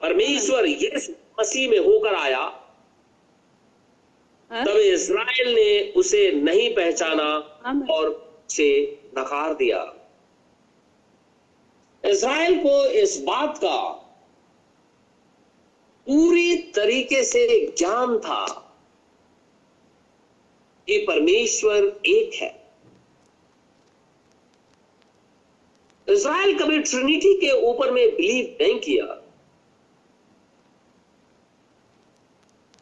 [0.00, 2.40] परमेश्वर यीशु मसीह में होकर आया।
[4.50, 4.64] हाँ?
[4.64, 7.24] तब इज़राइल ने उसे नहीं पहचाना
[7.64, 8.68] हाँ, और से
[9.18, 9.82] नकार दिया।
[12.04, 13.78] इज़राइल को इस बात का
[16.06, 17.44] पूरी तरीके से
[17.78, 18.44] ज्ञान था
[20.88, 22.50] कि परमेश्वर एक है।
[26.06, 29.04] इज़राइल कभी ट्रिनिटी के ऊपर में बिलीव नहीं किया।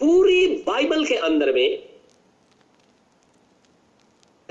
[0.01, 1.90] पूरी बाइबल के अंदर में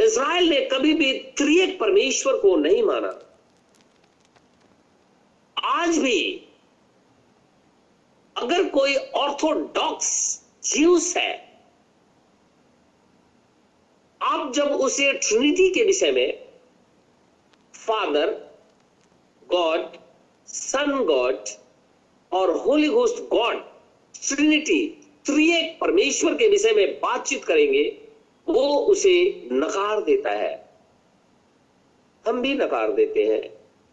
[0.02, 3.20] इज़राइल ने कभी भी त्रिएक परमेश्वर को नहीं माना।
[5.58, 6.48] आज भी
[8.38, 11.50] अगर कोई ऑर्थोडॉक्स ज्यूस है,
[14.22, 16.48] आप जब उसे ट्रिनिटी के विषय में,
[17.74, 18.32] फादर,
[19.50, 19.98] गॉड,
[20.48, 21.50] सन गॉड
[22.32, 23.56] और होली घोस्ट गॉड,
[24.28, 24.86] ट्रिनिटी,
[25.26, 27.99] त्रिएक परमेश्वर के विषय में बातचीत करेंगे
[28.50, 30.70] वो उसे नकार देता है।
[32.28, 33.50] हम भी नकार देते हैं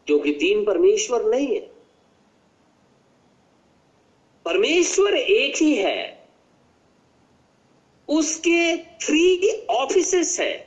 [0.07, 1.71] क्योंकि तीन परमेश्वर नहीं है।
[4.45, 6.29] परमेश्वर एक ही है।
[8.09, 10.67] उसके थ्री ऑफिसेस हैं।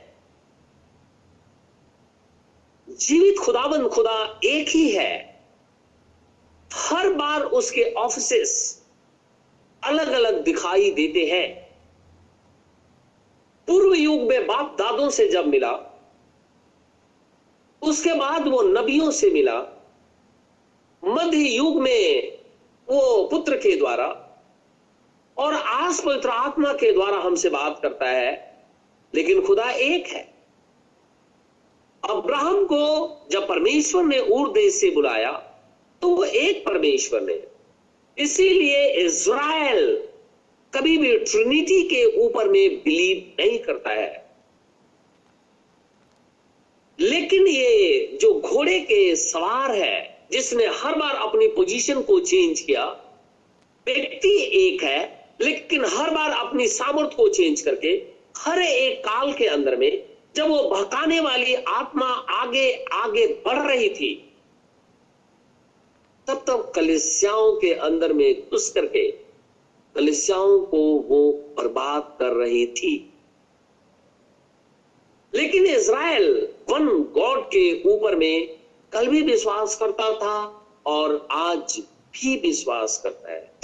[2.88, 5.42] जीवित खुदाबंद खुदा एक ही है।
[6.72, 8.82] हर बार उसके ऑफिसेस
[9.84, 11.59] अलग अलग दिखाई देते हैं।
[13.70, 15.72] पूर्व युग में बाप दादों से जब मिला,
[17.82, 19.58] उसके बाद वो नबियों से मिला
[21.02, 22.38] मध्य युग में
[22.88, 24.06] वो पुत्र के द्वारा
[25.36, 28.32] और आस पवित्र आत्मा के द्वारा हमसे बात करता है,
[29.14, 30.22] लेकिन खुदा एक है।
[32.02, 35.32] अब्राहम को जब परमेश्वर ने उर देश से बुलाया
[36.02, 37.42] तो वो एक परमेश्वर ने।
[38.16, 40.09] इसीलिए इज़राइल
[40.74, 44.30] कभी भी ट्रिनिटी के ऊपर में बिलीव नहीं करता है।
[47.00, 52.84] लेकिन ये जो घोड़े के सवार है, जिसने हर बार अपनी पोजीशन को चेंज किया,
[53.86, 57.88] व्यक्ति एक है, लेकिन हर बार अपनी सामर्थ्य को चेंज करके,
[58.36, 60.04] हर एक काल के अंदर में
[60.36, 64.34] जब वो भकाने वाली आत्मा आगे आगे बढ़ रही थी,
[66.28, 69.19] तब तब कलिसियाओं के अंदर में घुस करके
[69.94, 73.12] कलिसियाओं को वो बर्बाद कर रही थी।
[75.34, 78.58] लेकिन इज़राइल वन गॉड के ऊपर में
[78.92, 83.54] कल भी विश्वास करता था और आज भी विश्वास करता है।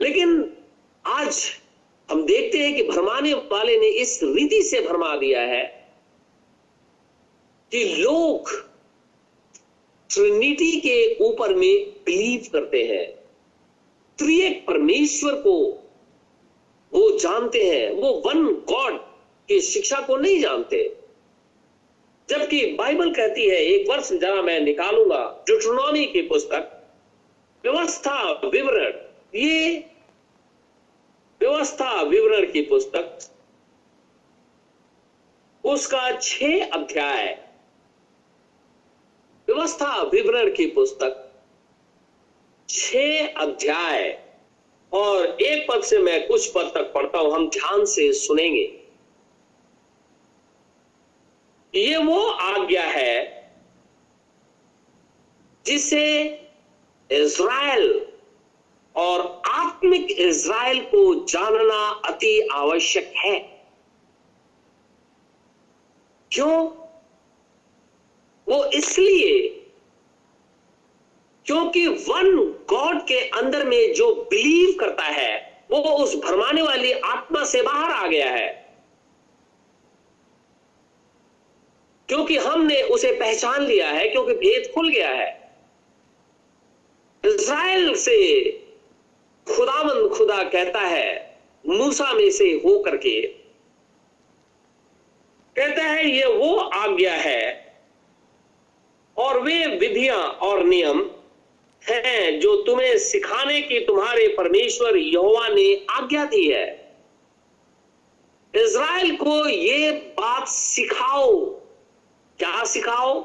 [0.00, 0.52] लेकिन
[1.06, 1.50] आज
[2.10, 5.94] हम देखते हैं कि भरमाने वाले ने इस रीति से भरमा दिया है
[7.70, 8.50] कि लोग
[10.10, 13.21] ट्रिनिटी के ऊपर में बिलीव करते हैं।
[14.22, 15.54] त्रिएक परमेश्वर को
[16.92, 18.98] वो जानते हैं, वो वन गॉड
[19.48, 20.96] की शिक्षा को नहीं जानते।
[22.28, 26.68] जबकि बाइबल कहती है, एक वर्ष जरा मैं निकालूँगा जुट्रोनॉमी की पुस्तक,
[27.64, 28.92] व्यवस्था विवरण,
[29.34, 29.78] ये
[31.40, 33.18] व्यवस्था विवरण की पुस्तक,
[35.64, 37.26] उसका छह अध्याय,
[39.48, 41.31] व्यवस्था विवरण की पुस्तक
[42.72, 44.28] छह अध्याय।
[44.92, 48.78] और एक पद से मैं कुछ पद तक पढ़ता हूँ, हम ध्यान से सुनेंगे।
[51.74, 53.42] ये वो आज्ञा है
[55.66, 56.24] जिसे
[57.12, 58.06] इज़राइल
[58.96, 63.38] और आत्मिक इज़राइल को जानना अति आवश्यक है।
[66.32, 66.70] क्यों?
[68.48, 69.61] वो इसलिए
[71.46, 72.36] क्योंकि वन
[72.68, 77.90] गॉड के अंदर में जो बिलीव करता है, वो उस भरमाने वाली आत्मा से बाहर
[77.90, 78.76] आ गया है।
[82.08, 85.56] क्योंकि हमने उसे पहचान लिया है, क्योंकि भेद खुल गया है।
[87.24, 88.50] इज़राइल से
[89.56, 93.22] खुदावन खुदा कहता है, मूसा में से हो करके।
[95.56, 97.76] कहता है, ये वो आज्ञा है
[99.16, 101.10] और वे विधियाँ और नियम
[101.90, 106.96] हैं जो तुम्हें सिखाने की तुम्हारे परमेश्वर यहोवा ने आज्ञा दी है।
[108.54, 111.46] इज़राइल को ये बात सिखाओ।
[112.38, 113.20] क्या सिखाओ?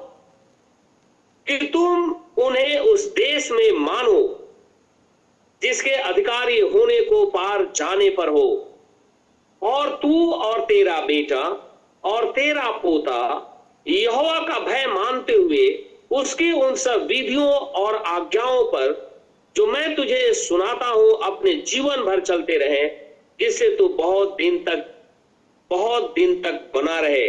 [1.47, 4.49] कि तुम उन्हें उस देश में मानो,
[5.61, 8.73] जिसके अधिकारी होने को पार जाने पर हो।
[9.61, 11.63] और तू और तेरा बेटा
[12.03, 13.53] और तेरा पोता
[13.87, 19.07] यहोवा का भय मानते हुए उसकी उन सब विधियों और आज्ञाओं पर
[19.55, 22.85] जो मैं तुझे सुनाता हूँ, अपने जीवन भर चलते रहे
[23.39, 24.95] जिससे तू बहुत दिन तक,
[25.69, 27.27] बहुत दिन तक बना रहे।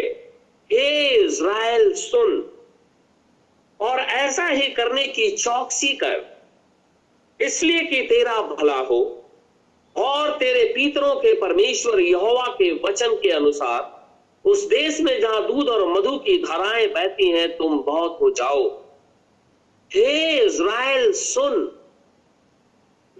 [0.73, 2.53] हे इज़राइल, सुन।
[3.81, 6.43] और ऐसा ही करने की चौकसी कर।
[7.41, 9.31] इसलिए कि तेरा भला हो,
[9.97, 13.98] और तेरे पितरों के परमेश्वर यहोवा के वचन के अनुसार
[14.49, 18.83] उस देश में जहाँ दूध और मधु की धाराएँ बहती हैं, तुम बहुत हो जाओ।
[19.95, 21.81] हे इज़राइल, सुन।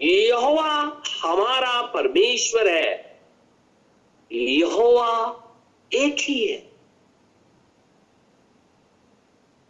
[0.01, 3.21] यहोवा हमारा परमेश्वर है।
[4.31, 5.43] यहोवा
[5.93, 6.57] एक ही है।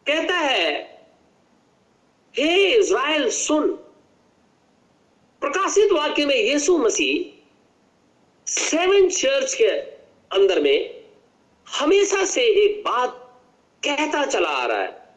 [0.07, 0.83] कहता है,
[2.37, 3.71] हे इज़राइल, सुन।
[5.41, 7.35] प्रकाशित वाक्य में यीशु मसीह
[8.47, 9.67] सेवन चर्च के
[10.35, 10.98] अंदर में
[11.75, 13.41] हमेशा से एक बात
[13.83, 15.09] कहता चला आ रहा है।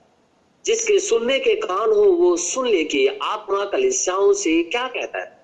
[0.64, 5.42] जिसके सुनने के कान हो, वो सुन ले कि आत्मा कलिसियाओं से क्या कहता है।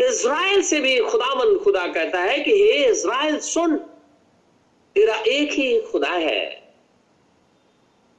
[0.00, 3.76] इज़राइल से भी खुदामंद खुदा कहता है कि, हे इज़राइल, सुन,
[4.94, 6.74] तेरा एक ही खुदा है।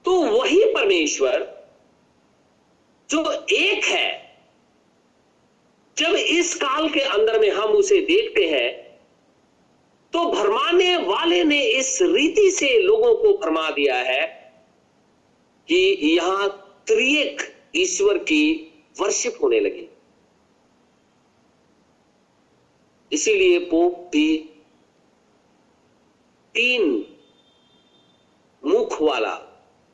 [0.05, 1.63] तो वही परमेश्वर
[3.09, 4.37] जो एक है।
[5.97, 8.82] जब इस काल के अंदर में हम उसे देखते हैं
[10.13, 14.25] तो भरमाने वाले ने इस रीति से लोगों को भरमा दिया है
[15.67, 15.75] कि
[16.15, 16.47] यहाँ
[16.87, 17.41] त्रिएक
[17.75, 18.43] ईश्वर की
[18.99, 19.87] वर्शिप होने लगी।
[23.11, 24.37] इसीलिए पोप भी
[26.55, 27.05] तीन
[28.63, 29.33] मुख वाला,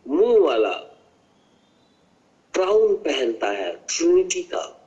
[0.06, 0.74] मुँह वाला
[2.54, 4.79] क्राउन पहनता है ट्रिनिटी का।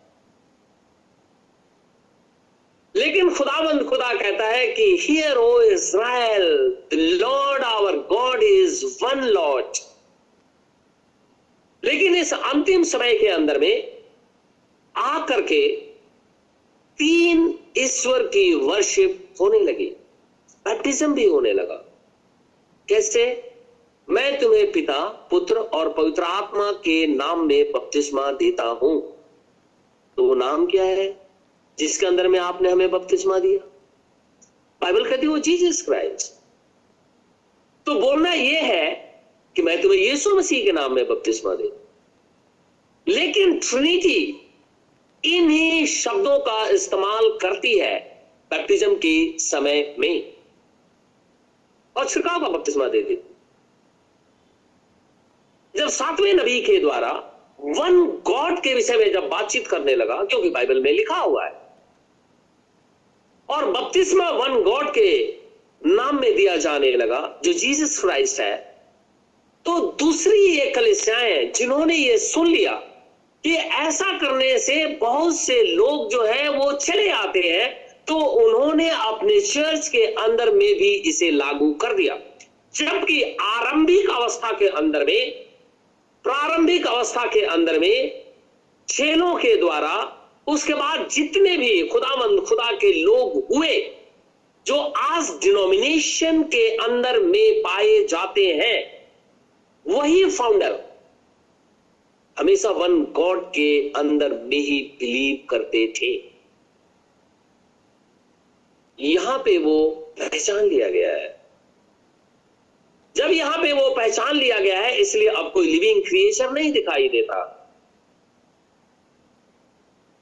[2.96, 9.24] लेकिन खुदाबंद खुदा कहता है कि hear O Israel the Lord our God is one
[9.24, 9.66] Lord
[11.84, 14.02] लेकिन इस अंतिम समय के अंदर में
[14.96, 15.68] आकर के
[16.98, 19.86] तीन ईश्वर की वर्शिप होने लगी।
[20.64, 21.74] बैप्टिज्म भी होने लगा।
[22.88, 23.52] कैसे?
[24.08, 29.26] मैं तुम्हें पिता, पुत्र और पवित्र आत्मा के नाम में बपतिस्मा देता हूँ।
[30.16, 31.21] तो वो नाम क्या है?
[31.78, 33.58] जिसके अंदर में आपने हमें बपतिस्मा दिया।
[34.80, 36.32] बाइबल कहती है वो जीसस क्राइस्ट।
[37.86, 38.90] तो बोलना यह है
[39.56, 41.70] कि मैं तुम्हें यीशु मसीह के नाम में बपतिस्मा दे
[43.06, 44.18] लेकिन ट्रिनिटी
[45.24, 47.98] इन्हीं शब्दों का इस्तेमाल करती है
[48.50, 50.32] बैप्टिज्म के समय में।
[51.96, 53.28] और छिड़काव का बपतिस्मा दे देती
[55.74, 57.12] जब सातवें नबी के द्वारा
[57.60, 61.61] वन गॉड के विषय में जब बातचीत करने लगा, क्योंकि बाइबल में लिखा हुआ है
[63.52, 65.10] और बपतिस्मा वन गॉड के
[65.82, 68.54] नाम में दिया जाने लगा, जो जीसस क्राइस्ट है।
[69.66, 72.72] तो दूसरी ये कलिसियाएँ जिन्होंने ये सुन लिया
[73.44, 77.70] कि ऐसा करने से बहुत से लोग जो है, वो चले आते हैं
[78.08, 82.18] तो उन्होंने अपने चर्च के अंदर में भी इसे लागू कर दिया।
[82.74, 85.32] जबकि आरंभिक अवस्था के अंदर में,
[86.24, 88.24] प्रारंभिक अवस्था के अंदर में,
[88.88, 89.94] चेलों के द्वारा
[90.46, 93.94] उसके बाद जितने भी खुदामंद खुदा के लोग हुए,
[94.66, 99.08] जो आज डिनोमिनेशन के अंदर में पाए जाते हैं,
[99.86, 100.80] वही फाउंडर
[102.38, 106.32] हमेशा वन गॉड के अंदर में ही बिलीव करते थे।
[109.00, 111.42] यहाँ पे वो पहचान लिया गया है।
[113.16, 117.08] जब यहाँ पे वो पहचान लिया गया है, इसलिए अब कोई लिविंग क्रिएचर नहीं दिखाई
[117.08, 117.58] देता।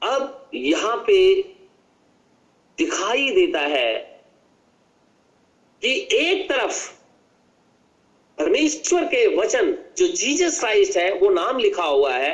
[0.02, 1.42] अब यहाँ पे
[2.78, 3.92] दिखाई देता है
[5.82, 6.88] कि एक तरफ़
[8.38, 12.32] परमेश्वर के वचन, जो जीसस क्राइस्ट है, वो नाम लिखा हुआ है।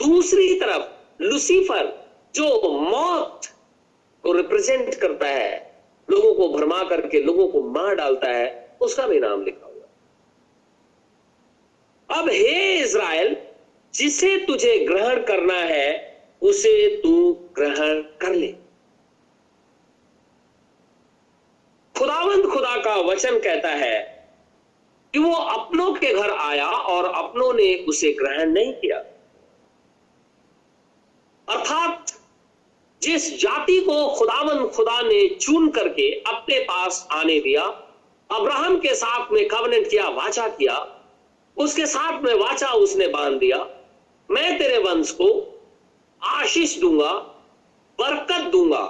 [0.00, 1.92] दूसरी तरफ़ लुसीफर,
[2.34, 3.46] जो मौत
[4.24, 9.20] को रिप्रेजेंट करता है, लोगों को भरमा करके, लोगों को मार डालता है, उसका भी
[9.20, 9.74] नाम लिखा हुआ
[12.08, 13.36] अब हे इज़राइल,
[13.94, 16.05] जिसे तुझे ग्रहण करना है
[16.42, 18.54] उसे तू ग्रहण कर ले।
[21.98, 24.16] खुदावंद खुदा का वचन कहता है
[25.12, 28.98] कि वो अपनों के घर आया और अपनों ने उसे ग्रहण नहीं किया।
[31.48, 32.12] अर्थात
[33.02, 37.62] जिस जाति को खुदावन खुदा ने चुन करके अपने पास आने दिया,
[38.30, 41.02] अब्राहम के साथ में कवनेंट किया, वाचा किया,
[41.56, 43.58] उसके साथ में वाचा उसने बाँध दिया,
[44.30, 45.55] मैं तेरे वंश को
[46.28, 47.12] आशीष दूँगा,
[47.98, 48.84] बरकत दूँगा।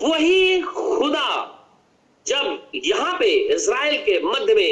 [0.00, 1.28] वही खुदा
[2.26, 4.62] जब यहाँ पे इज़राइल के मध्य में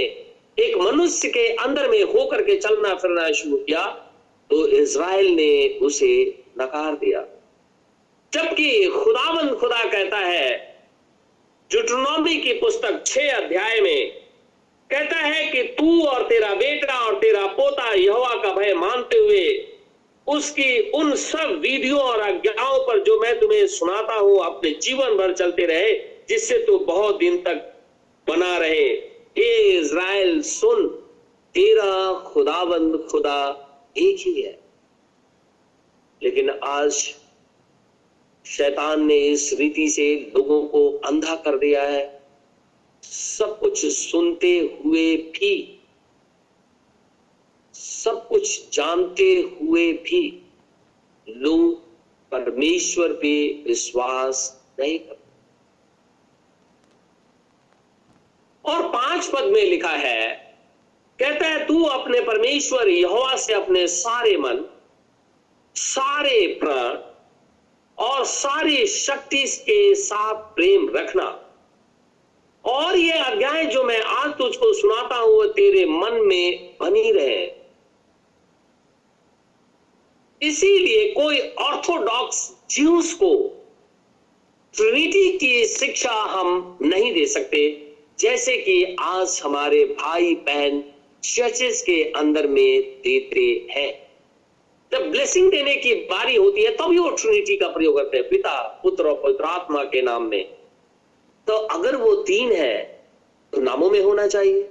[0.59, 3.85] एक मनुष्य के अंदर में होकर के चलना फिरना शुरू किया
[4.51, 6.13] तो इज़राइल ने उसे
[6.61, 7.21] नकार दिया।
[8.33, 10.49] जबकि खुदाबंद खुदा कहता है,
[11.71, 14.11] जुटनोमी की पुस्तक छह अध्याय में
[14.91, 19.47] कहता है कि तू और तेरा बेटा और तेरा पोता यहोवा का भय मानते हुए
[20.27, 25.33] उसकी उन सब विधियों और आज्ञाओं पर जो मैं तुम्हें सुनाता हूँ, अपने जीवन भर
[25.33, 25.95] चलते रहे,
[26.29, 27.83] जिससे तू बहुत दिन तक
[28.29, 28.89] बना रहे।
[29.39, 30.87] ए इज़राइल, सुन,
[31.55, 33.67] तेरा खुदाबंद खुदा
[33.97, 34.61] एक ही है।
[36.23, 36.93] लेकिन आज
[38.47, 42.23] शैतान ने इस रीति से लोगों को अंधा कर दिया है।
[43.03, 45.80] सब कुछ सुनते हुए भी
[47.81, 50.43] सब कुछ जानते हुए भी
[51.29, 51.79] लोग
[52.33, 55.19] परमेश्वर पे विश्वास नहीं करते।
[58.65, 60.57] और पाँच पद में लिखा है,
[61.19, 64.65] कहता है, तू अपने परमेश्वर यहोवा से अपने सारे मन,
[65.75, 66.99] सारे प्राण
[67.99, 71.47] और सारी शक्ति के साथ प्रेम रखना।
[72.65, 77.60] और ये अध्याय जो मैं आज तुझको सुनाता हूँ तेरे मन में बनी रहे।
[80.43, 82.39] इसीलिए कोई ऑर्थोडॉक्स
[82.71, 83.33] ज्यूस को
[84.75, 87.61] ट्रिनिटी की शिक्षा हम नहीं दे सकते,
[88.19, 90.83] जैसे कि आज हमारे भाई बहन
[91.25, 93.91] चर्चेस के अंदर में देते हैं।
[94.93, 98.81] जब ब्लेसिंग देने की बारी होती है, तभी वो ट्रिनिटी का प्रयोग करते हैं, पिता,
[98.83, 100.45] पुत्र और पवित्र आत्मा के नाम में।
[101.47, 103.05] तो अगर वो तीन है
[103.53, 104.69] तो नामों में होना चाहिए।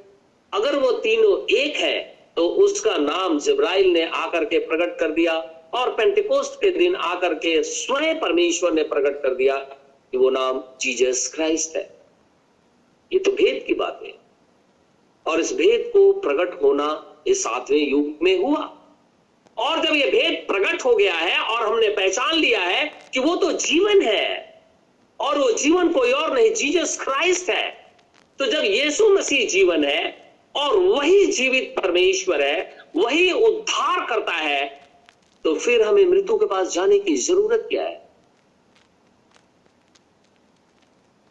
[0.54, 1.98] अगर वो तीनों एक है
[2.36, 5.40] तो उसका नाम जिब्राइल ने आकर के प्रकट कर दिया।
[5.74, 10.64] और पेंटिकोस्ट के दिन आकर के स्वयं परमेश्वर ने प्रकट कर दिया कि वो नाम
[10.82, 11.84] जीजस क्राइस्ट है।
[13.12, 14.14] ये तो भेद की बात है।
[15.26, 16.88] और इस भेद को प्रकट होना
[17.28, 18.62] इस सातवें युग में हुआ।
[19.58, 23.36] और जब ये भेद प्रकट हो गया है और हमने पहचान लिया है कि वो
[23.36, 24.64] तो जीवन है
[25.20, 27.68] और वो जीवन कोई और नहीं, जीसस क्राइस्ट है
[28.40, 34.79] तो जब यीशु मसीह जीवन है और वही जीवित परमेश्वर है, वही उद्धार करता है
[35.44, 38.10] तो फिर हमें मृत्यु के पास जाने की ज़रूरत क्या है?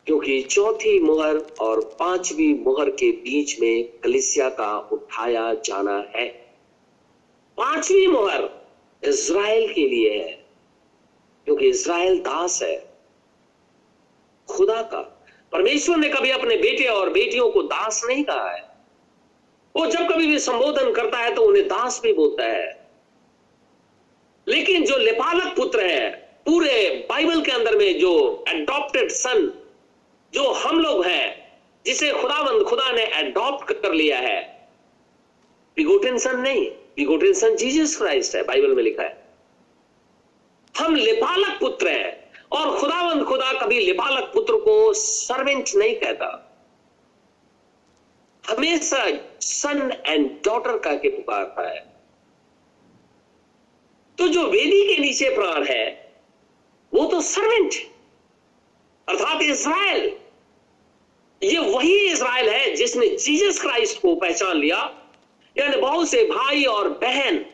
[0.06, 6.28] क्योंकि चौथी मुहर और पांचवी मुहर के बीच में कलिसिया का उठाया जाना है।
[7.58, 8.48] पांचवी मुहर
[9.04, 10.44] इज़राइल के लिए है,
[11.44, 12.94] क्योंकि इज़राइल दास है।
[14.48, 15.00] खुदा का।
[15.52, 18.62] परमेश्वर ने कभी अपने बेटे और बेटियों को दास नहीं कहा है।
[19.76, 22.77] वो जब कभी भी संबोधन करता है तो उन्हें दास भी बोलता है।
[24.48, 26.10] लेकिन जो लेपालक पुत्र है,
[26.46, 29.52] पूरे बाइबल के अंदर में जो एडॉप्टेड सन
[30.32, 34.58] जो हम लोग हैं, जिसे खुदावंद, खुदा ने एडॉप्ट कर लिया है
[35.76, 39.26] बिगोटेन सन नहीं बिगोटेन सन जीसस क्राइस्ट है, बाइबल में लिखा है।
[40.78, 46.44] हम लिपालक पुत्र हैं, और खुदावंद, खुदा कभी लिपालक पुत्र को सर्वेंट नहीं कहता।
[48.48, 49.06] हमेशा
[49.40, 51.87] सन एंड डॉटर का के पुकारता है।
[54.18, 55.84] तो जो वेदी के नीचे प्राण है,
[56.92, 57.74] वो तो सर्वेंट
[59.08, 60.10] अर्थात इसराइल
[61.42, 64.78] ये वही इसराइल है जिसने जीसस क्राइस्ट को पहचान लिया।
[65.56, 67.44] यानी बहुत से भाई और बहन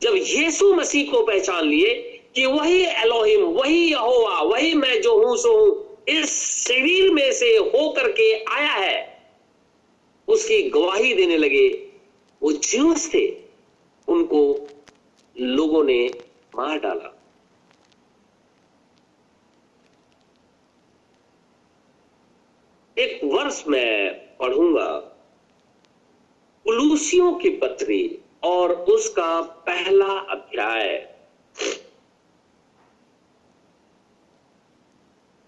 [0.00, 1.94] जब यीशु मसीह को पहचान लिए
[2.34, 6.30] कि वही एलोहिम वही यहोवा वही मैं जो हूँ, सो हूँ, इस
[6.66, 9.00] शरीर में से होकर के आया है।
[10.28, 11.68] उसकी गवाही देने लगे
[12.42, 13.26] वो ज्यूस थे।
[14.08, 14.40] उनको
[15.40, 16.10] लोगों ने
[16.56, 17.18] मार डाला।
[22.98, 24.98] एक वर्ष मैं पढ़ूँगा।
[26.64, 31.12] कुलूसियों की पत्री और उसका पहला अध्याय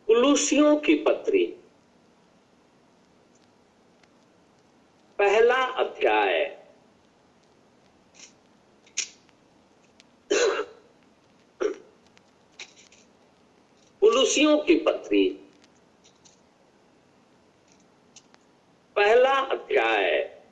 [0.07, 1.47] कुलूसियों की पत्री।
[5.19, 6.64] पहला अध्याय।
[14.15, 15.29] कुलूसियों की पत्री
[18.97, 20.43] पहला अध्याय।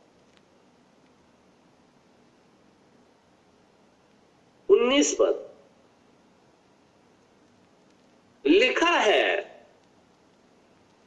[4.70, 5.54] उन्नीस पद।
[8.46, 9.36] लिखा है,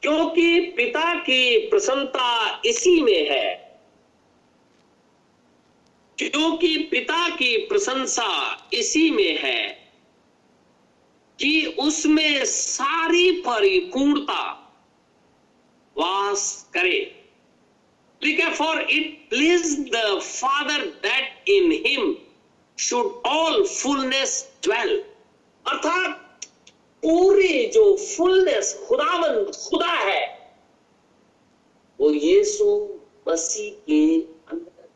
[0.02, 3.80] क्योंकि पिता की प्रसन्नता इसी में है।
[6.18, 9.85] क्योंकि पिता की प्रशंसा इसी में है।
[11.40, 14.44] कि उसमें सारी परिपूर्णता
[15.96, 17.00] वास करे।
[18.22, 22.16] ठीक है for it please the Father that in him
[22.78, 24.98] should all fullness dwell
[25.66, 26.22] अर्थात
[27.04, 30.24] पूरी जो फुलनेस खुदावन, खुदा है,
[32.00, 32.66] वो यीशु
[33.28, 34.00] मसीह के
[34.52, 34.88] अंदर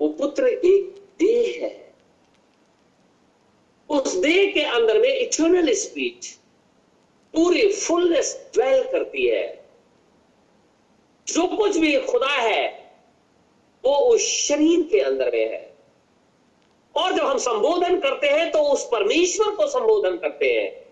[0.00, 1.85] वो पुत्र एक देह है।
[3.90, 6.26] उस देह के अंदर में इटर्नल स्पीच
[7.34, 9.66] पूरी फुलनेस ड्वेल करती है।
[11.26, 12.92] जो कुछ भी खुदा है,
[13.84, 15.76] वो उस शरीर के अंदर में है।
[16.94, 20.86] और जब हम संबोधन करते हैं तो उस परमेश्वर को संबोधन करते हैं।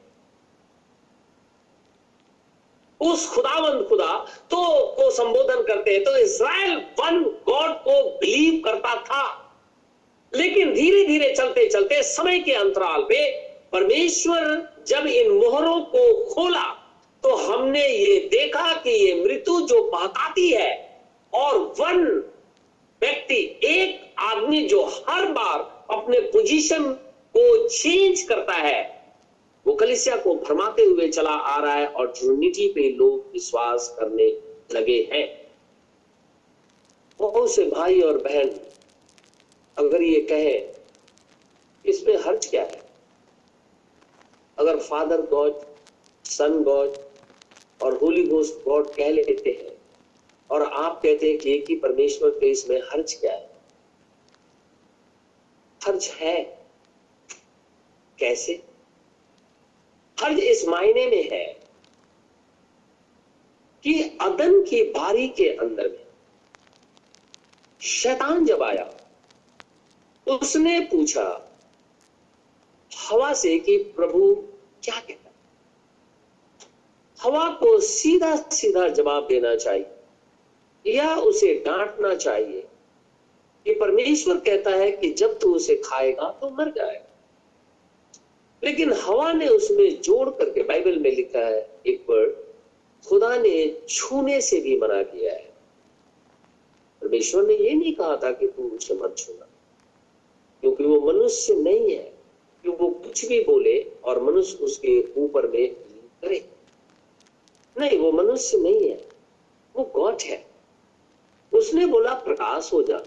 [3.01, 4.14] उस खुदावंद खुदा
[4.51, 4.59] तो
[4.97, 9.24] को संबोधन करते हैं। तो इसराइल वन गॉड को बिलीव करता था।
[10.37, 13.26] लेकिन धीरे धीरे चलते चलते समय के अंतराल पे
[13.72, 14.45] परमेश्वर
[14.89, 16.64] जब इन मोहरों को खोला
[17.24, 20.72] तो हमने ये देखा कि ये मृत्यु जो बहकाती है,
[21.32, 22.03] और वन
[23.03, 25.59] व्यक्ति, एक आदमी जो हर बार
[25.91, 26.85] अपने पोजीशन
[27.35, 28.82] को चेंज करता है,
[29.66, 34.26] वो कलिसिया को भरमाते हुए चला आ रहा है और ट्रिनिटी पे लोग विश्वास करने
[34.72, 35.26] लगे हैं।
[37.20, 38.51] बहुत से भाई और बहन
[39.78, 40.74] अगर ये कहे,
[41.84, 42.82] इसमें हर्ज क्या है?
[44.58, 45.52] अगर फादर गॉड,
[46.24, 46.96] सन गॉड
[47.82, 49.76] और होली गोस्ट गॉड कह लेते हैं
[50.50, 53.50] और आप कहते हैं कि एक ही परमेश्वर के इसमें हर्ज क्या है?
[55.86, 56.42] हर्ज है।
[58.18, 58.62] कैसे?
[60.20, 61.44] हर्ज इस मायने में है
[63.84, 66.06] कि अदन की बारी के अंदर में
[67.80, 68.84] शैतान जब आया
[70.26, 71.26] उसने पूछा,
[72.92, 74.34] हवा से कि प्रभु
[74.82, 75.30] क्या कहता
[77.20, 82.60] हवा को सीधा सीधा जवाब देना चाहिए या उसे डांटना चाहिए
[83.66, 87.08] कि परमेश्वर कहता है कि जब तू उसे खाएगा तो मर जाएगा।
[88.62, 92.34] लेकिन हवा ने उसमें जोड़ करके बाइबल में लिखा है एक वर्ड
[93.06, 95.52] खुदा ने छूने से भी मना किया है।
[97.02, 99.46] परमेश्वर ने ये नहीं कहा था कि तू उसे मत छूना।
[100.64, 102.18] क्योंकि वो मनुष्य नहीं है
[102.62, 105.74] कि वो कुछ भी बोले और मनुष्य उसके ऊपर में
[106.22, 106.48] करे।
[107.78, 109.08] नहीं, वो मनुष्य नहीं है।
[109.76, 110.46] वो गॉड है।
[111.52, 112.98] उसने बोला, प्रकाश हो जा।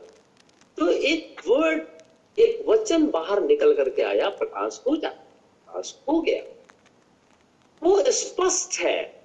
[0.77, 1.81] तो एक वर्ड
[2.39, 6.43] एक वचन बाहर निकल करके आया, प्रकाश हो जा। प्रकाश हो गया।
[7.83, 9.16] वो स्पष्ट है।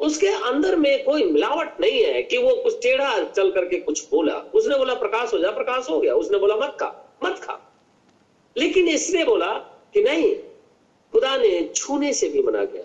[0.00, 4.34] उसके अंदर में कोई मिलावट नहीं है कि वो कुछ टेढ़ा चल करके कुछ बोला।
[4.34, 7.72] उसने बोला, प्रकाश हो जा, प्रकाश हो गया। उसने बोला, मत खा मत खा।
[8.56, 9.54] लेकिन इसने बोला
[9.94, 10.36] कि नहीं,
[11.12, 12.82] खुदा ने छूने से भी मना किया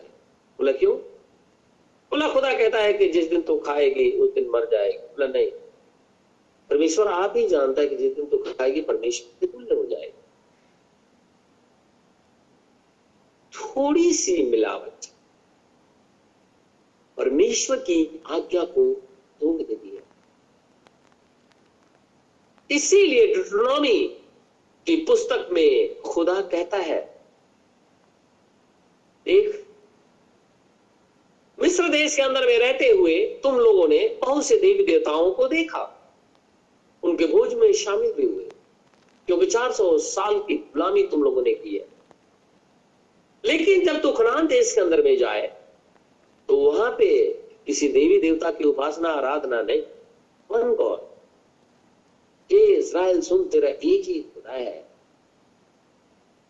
[0.57, 0.97] बोला, क्यों?
[2.11, 5.51] बोला, खुदा कहता है कि जिस दिन तू खाएगी, उस दिन मर जाएगी। बोला, नहीं,
[6.69, 10.19] परमेश्वर आप ही जानता है कि जिस दिन तू खाएगी, परमेश्वर के तुल्य हो जाएगी।
[13.53, 15.12] थोड़ी सी मिलावट।
[17.17, 18.93] परमेश्वर की आज्ञा को
[19.41, 20.01] तोड़ दे दिया।
[22.71, 24.07] इसीलिए डिट्रोनॉमी
[24.85, 27.21] की पुस्तक में खुदा कहता है,
[29.25, 29.65] देख,
[31.61, 35.47] मिस्र देश के अंदर में रहते हुए तुम लोगों ने बहुत से देवी देवताओं को
[35.47, 36.13] देखा।
[37.03, 38.43] उनके भोज में शामिल भी हुए,
[39.27, 41.87] क्योंकि 400 साल की गुलामी तुम लोगों ने की है।
[43.45, 45.62] लेकिन जब तू खनान देश के अंदर में जाए
[46.49, 47.07] तो वहाँ पे
[47.67, 49.81] किसी देवी देवता की उपासना, आराधना नहीं।
[50.49, 51.11] वन गॉड
[52.49, 54.85] ये इसराइल सुन, तेरा एक ही खुदा है।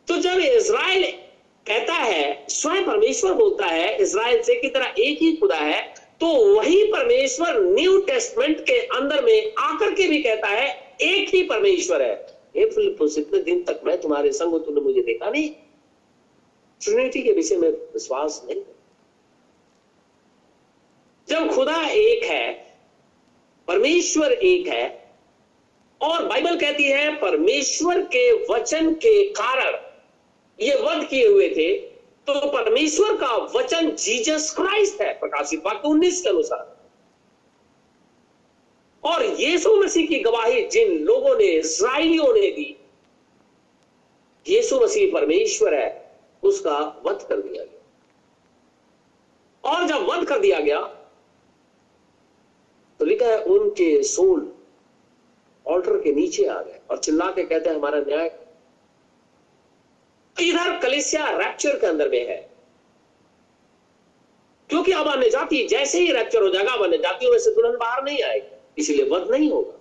[0.08, 1.12] तो जब इसराइल
[1.66, 5.82] कहता है, स्वयं परमेश्वर बोलता है, इसराइल से की तरह एक ही खुदा है
[6.22, 10.68] तो वही परमेश्वर न्यू टेस्टमेंट के अंदर में आकर के भी कहता है,
[11.02, 12.14] एक ही परमेश्वर है।
[12.56, 15.50] इतने दिन तक मैं तुम्हारे संग तूने मुझे देखा नहीं।
[16.82, 18.62] ट्रिनिटी के विषय में विश्वास नहीं।
[21.34, 22.52] जब खुदा एक है,
[23.68, 24.84] परमेश्वर एक है,
[26.02, 29.78] और बाइबल कहती है, परमेश्वर के वचन के कारण
[30.60, 31.72] ये वध किए हुए थे
[32.28, 36.72] तो परमेश्वर का वचन जीसस क्राइस्ट है, प्रकाशित वाक्य उन्नीस के अनुसार।
[39.04, 42.76] और यीशु मसीह की गवाही जिन लोगों ने इसराइलियों ने दी,
[44.46, 45.90] यीशु मसीह परमेश्वर है,
[46.44, 47.80] उसका वध कर दिया गया।
[49.64, 50.80] और जब वध कर दिया गया
[53.24, 54.56] है, उनके सोल
[55.68, 58.40] ऑल्टर के नीचे आ गए और चिल्ला के कहते हैं, हमारा न्याय
[60.42, 62.50] इधर कलिसिया रैप्चर के अंदर में है।
[64.70, 67.78] क्योंकि अब अन्य जाति, जैसे ही रैप्चर हो जाएगा, अब अन्य जातियों में से दुल्हन
[67.78, 69.80] बाहर नहीं आएगी। इसलिए वध नहीं होगा।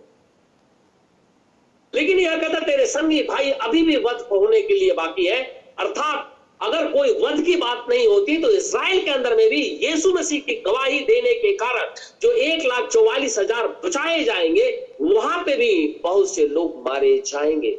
[1.95, 5.43] लेकिन यह कहता, तेरे संगी भाई अभी भी वध होने के लिए बाकी है,
[5.78, 6.32] अर्थात
[6.62, 10.40] अगर कोई वध की बात नहीं होती तो इसराइल के अंदर में भी यीशु मसीह
[10.40, 16.00] की गवाही देने के कारण जो एक लाख चौवालीस हज़ार बचाए जाएँगे, वहाँ पे भी
[16.02, 17.70] बहुत से लोग मारे जाएँगे।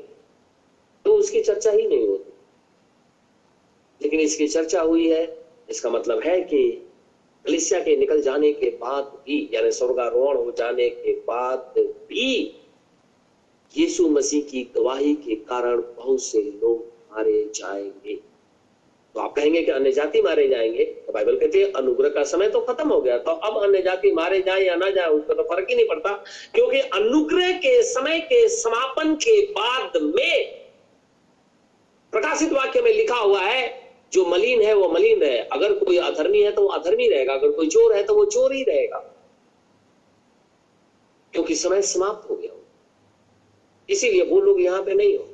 [1.05, 2.31] तो उसकी चर्चा ही नहीं होती।
[4.01, 5.23] लेकिन इसकी चर्चा हुई है,
[5.69, 6.69] इसका मतलब है कि
[7.45, 12.27] कलिसिया के निकल जाने के बाद भी, यानी स्वर्गारोहण हो जाने के बाद भी
[13.73, 18.19] यीशु मसीह की गवाही के कारण बहुत से लोग मारे जाएँगे।
[19.13, 22.49] तो आप कहेंगे कि अन्य जाति मारे जाएँगे। तो बाइबल कहती है, अनुग्रह का समय
[22.49, 25.43] तो खत्म हो गया। तो अब अन्य जाति मारे जाए या ना जाए उसका तो
[25.43, 26.23] फ़र्क ही नहीं पड़ता।
[26.55, 30.63] क्योंकि अनुग्रह के समय के समापन के बाद में
[32.11, 36.41] प्रकाशित वाक्य में लिखा हुआ है, जो मलिन है, वो मलिन रहे। अगर कोई अधर्मी
[36.41, 38.97] है तो वो अधर्मी रहेगा। अगर कोई चोर है तो वो चोर ही रहेगा।
[41.33, 42.65] क्योंकि समय समाप्त हो गया।
[43.89, 45.27] इसीलिए वो लोग यहाँ पे नहीं हो।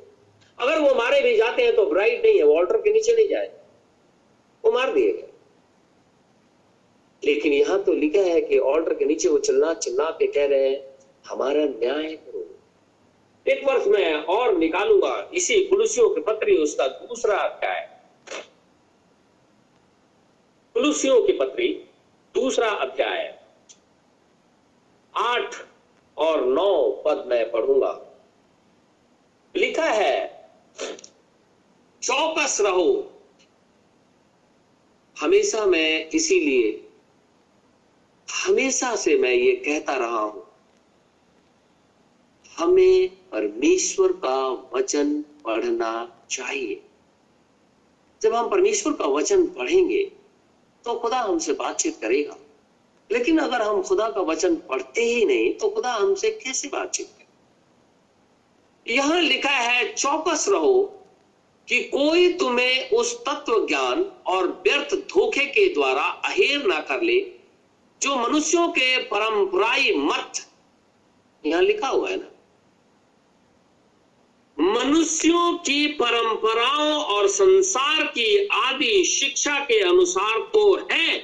[0.58, 3.28] अगर वो मारे भी जाते हैं तो ब्राइट नहीं है, वो ऑल्टर के नीचे नहीं
[3.28, 3.59] जाए।
[4.64, 5.26] वो मार दिए गए।
[7.24, 10.68] लेकिन यहाँ तो लिखा है कि ऑर्डर के नीचे वो चिल्ला चिल्ला के कह रहे
[10.68, 12.46] हैं, हमारा न्याय करो।
[13.48, 18.00] एक वर्ष में और निकालूँगा। इसी पुलिसियों के पत्री उसका दूसरा अध्याय।
[20.74, 21.84] पुलिसियों की पत्री,
[22.34, 23.40] दूसरा अध्याय।
[25.16, 25.54] आठ
[26.16, 28.06] और नौ पद में पढ़ूँगा।
[29.56, 30.50] लिखा है,
[32.02, 33.12] चौकस रहो।
[35.20, 36.68] हमेशा मैं इसीलिए,
[38.28, 40.46] हमेशा से मैं ये कहता रहा हूँ,
[42.58, 44.36] हमें परमेश्वर का
[44.74, 45.92] वचन पढ़ना
[46.30, 46.80] चाहिए।
[48.20, 50.02] जब हम परमेश्वर का वचन पढ़ेंगे
[50.84, 52.36] तो खुदा हमसे बातचीत करेगा।
[53.10, 58.94] लेकिन अगर हम खुदा का वचन पढ़ते ही नहीं तो खुदा हमसे कैसे बातचीत करे
[58.94, 60.99] यहाँ लिखा है, चौकस रहो
[61.70, 67.20] कि कोई तुम्हें उस तत्व ज्ञान और व्यर्थ धोखे के द्वारा अहेर ना कर ले,
[68.02, 70.32] जो मनुष्यों के परंपराई मत
[71.46, 72.26] यहाँ लिखा हुआ है ना?
[74.58, 81.18] मनुष्यों की परंपराओं और संसार की आदि शिक्षा के अनुसार तो है,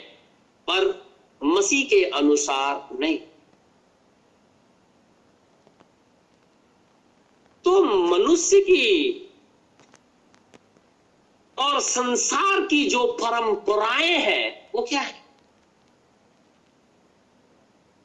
[0.70, 1.06] पर
[1.44, 3.18] मसीह के अनुसार नहीं।
[7.64, 9.22] तो मनुष्य की
[11.58, 15.14] और संसार की जो परंपराएँ हैं, वो क्या है?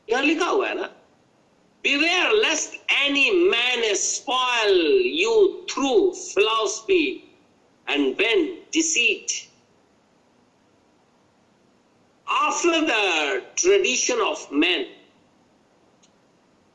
[0.07, 0.89] यहाँ लिखा हुआ है ना?
[1.83, 5.31] Beware lest any man a spoil you
[5.69, 7.05] through philosophy
[7.87, 9.31] and vain deceit
[12.27, 14.85] after the tradition of man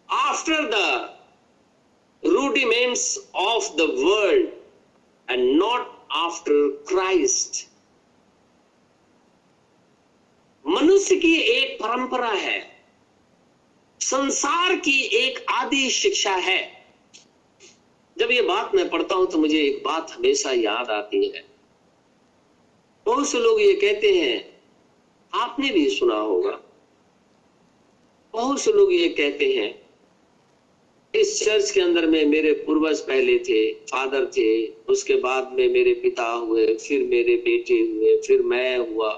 [0.08, 0.76] after the
[2.22, 4.48] rudiments of the world
[5.28, 7.66] and not after Christ.
[10.66, 12.84] मनुष्य की एक परंपरा है।
[14.00, 16.86] संसार की एक आदि शिक्षा है।
[18.18, 21.44] जब ये बात मैं पढ़ता हूँ तो मुझे एक बात हमेशा याद आती है।
[23.06, 24.62] बहुत से लोग ये कहते हैं,
[25.32, 26.60] आपने भी सुना होगा।
[28.32, 29.85] बहुत से लोग ये कहते हैं
[31.16, 35.94] इस चर्च के अंदर में मेरे पूर्वज पहले थे, फादर थे, उसके बाद में मेरे
[35.94, 39.10] पिता हुए, फिर मेरे बेटे हुए, फिर मैं हुआ,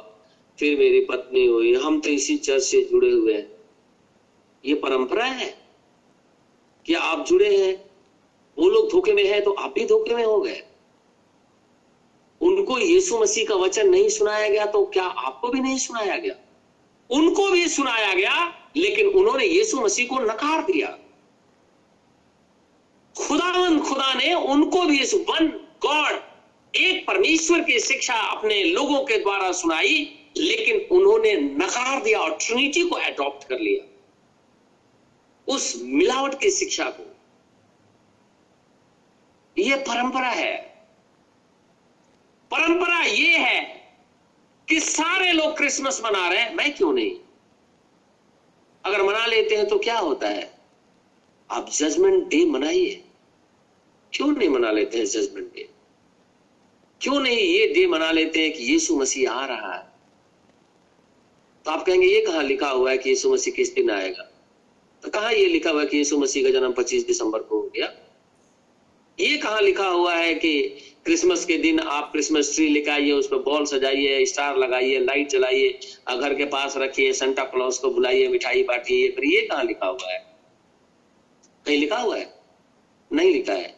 [0.59, 3.51] फिर मेरी पत्नी हुई। हम तो इसी चर्च से जुड़े हुए हैं।
[4.65, 5.59] ये परंपरा है
[6.87, 7.91] कि आप जुड़े हैं,
[8.59, 10.63] वो लोग धोखे में है तो आप भी धोखे में हो गए।
[12.41, 16.35] उनको यीशु मसीह का वचन नहीं सुनाया गया तो क्या आपको भी नहीं सुनाया गया?
[17.11, 20.99] उनको भी सुनाया गया, लेकिन उन्होंने यीशु मसीह को नकार दिया।
[23.19, 25.49] खुदावन खुदा ने उनको भी इस वन
[25.83, 26.23] गॉड,
[26.77, 32.83] एक परमेश्वर की शिक्षा अपने लोगों के द्वारा सुनाई, लेकिन उन्होंने नकार दिया और ट्रिनिटी
[32.83, 33.95] को अडॉप्ट कर लिया।
[35.55, 37.16] उस मिलावट की शिक्षा को।
[39.59, 40.87] यह परंपरा है।
[42.51, 43.93] परंपरा यह है
[44.69, 47.16] कि सारे लोग क्रिसमस मना रहे हैं, मैं क्यों नहीं?
[48.85, 50.59] अगर मना लेते हैं तो क्या होता है?
[51.51, 53.05] आप जजमेंट डे मनाइए।
[54.13, 55.69] क्यों नहीं मना लेते हैं जजमेंट डे
[57.01, 59.89] क्यों नहीं ये डे मना लेते हैं कि यीशु मसीह आ रहा है?
[61.65, 64.23] तो आप कहेंगे, ये कहा लिखा हुआ है कि यीशु मसीह किस दिन आएगा?
[65.03, 67.73] तो कहा ये लिखा हुआ है कि यीशु मसीह का जन्म 25 दिसंबर को हो
[67.75, 67.93] गया?
[69.21, 70.63] ये कहा लिखा हुआ है कि
[71.05, 75.29] क्रिसमस के दिन आप क्रिसमस ट्री लेकर आइए उस पर बॉल सजाइए, स्टार लगाइए, लाइट
[75.29, 75.81] जलाइए,
[76.21, 80.13] घर के पास रखिए सेंटा क्लॉज को बुलाइए, मिठाई बांटिए, फिर ये कहा लिखा हुआ
[80.13, 80.37] है?
[81.67, 82.35] कहीं लिखा हुआ है?
[83.13, 83.78] नहीं लिखा है।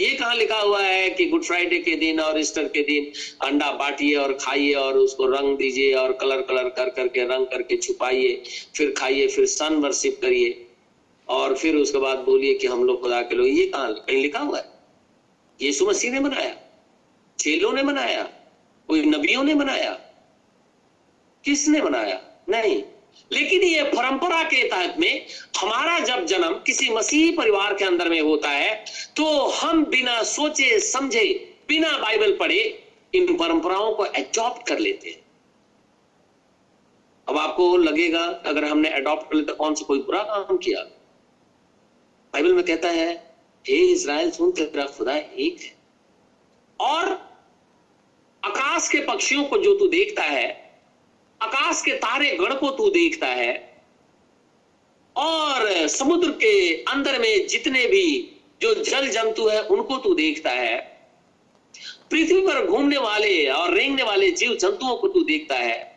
[0.00, 3.12] ये कहा लिखा हुआ है कि गुड फ्राइडे के दिन और ईस्टर के दिन
[3.46, 7.76] अंडा बांटिए और खाइए और उसको रंग दीजिए और कलर कलर कर करके रंग करके
[7.76, 8.42] छुपाइए,
[8.76, 10.66] फिर खाइए, फिर सन वर्शिप करिए
[11.28, 14.38] और फिर उसके बाद बोलिए कि हम लोग खुदा के लोग, ये कहा कहीं लिखा
[14.38, 14.64] हुआ है?
[15.62, 16.56] यीशु मसीह ने बनाया,
[17.38, 18.22] चेलों ने बनाया,
[18.88, 19.92] कोई नबियों ने बनाया?
[21.44, 22.20] किसने बनाया?
[22.48, 22.82] नहीं।
[23.32, 25.26] लेकिन ये परंपरा के तहत में
[25.58, 28.84] हमारा जब जन्म किसी मसीही परिवार के अंदर में होता है
[29.16, 31.24] तो हम बिना सोचे, समझे,
[31.68, 32.84] बिना बाइबल पढ़े
[33.14, 35.22] इन परंपराओं को एडॉप्ट कर लेते हैं।
[37.28, 40.82] अब आपको लगेगा, अगर हमने अडॉप्ट कर लिया तो कौन सा कोई बुरा काम किया?
[42.34, 43.34] बाइबल में कहता है,
[43.68, 45.76] हे इज़राइल, सुन, तेरा खुदा एक है।
[46.80, 47.08] और
[48.44, 50.80] आकाश के पक्षियों को जो तू देखता है,
[51.42, 53.82] आकाश के तारे, गण को तू देखता है,
[55.16, 58.30] और समुद्र के अंदर में जितने भी
[58.62, 60.76] जो जल जंतु है, उनको तू देखता है।
[62.10, 65.94] पृथ्वी पर घूमने वाले और रेंगने वाले जीव जंतुओं को तू देखता है।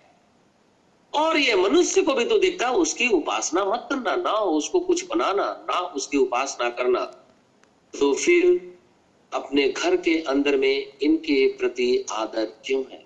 [1.14, 5.66] और ये मनुष्य को भी तू देखता उसकी उपासना मत करना, ना उसको कुछ बनाना,
[5.70, 7.06] ना उसकी उपासना करना।
[8.00, 8.78] तो फिर
[9.34, 13.06] अपने घर के अंदर में इनके प्रति आदर क्यों है?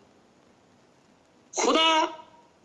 [1.53, 2.05] खुदा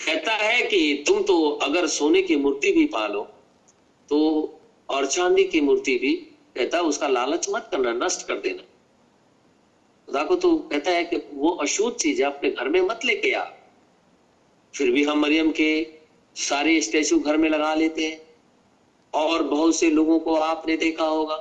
[0.00, 3.20] कहता है कि तुम तो अगर सोने की मूर्ति भी पालो
[4.08, 4.18] तो
[4.88, 8.62] और चांदी की मूर्ति भी कहता है, उसका लालच मत करना, नष्ट कर देना।
[10.08, 13.32] खुदा को तो कहता है कि वो अशुद्ध चीज़ है अपने घर में मत लेके
[13.32, 13.44] आ।
[14.74, 15.86] फिर भी हम मरियम के
[16.36, 18.20] सारे स्टेचू घर में लगा लेते हैं,
[19.14, 21.36] और बहुत से लोगों को आपने देखा होगा।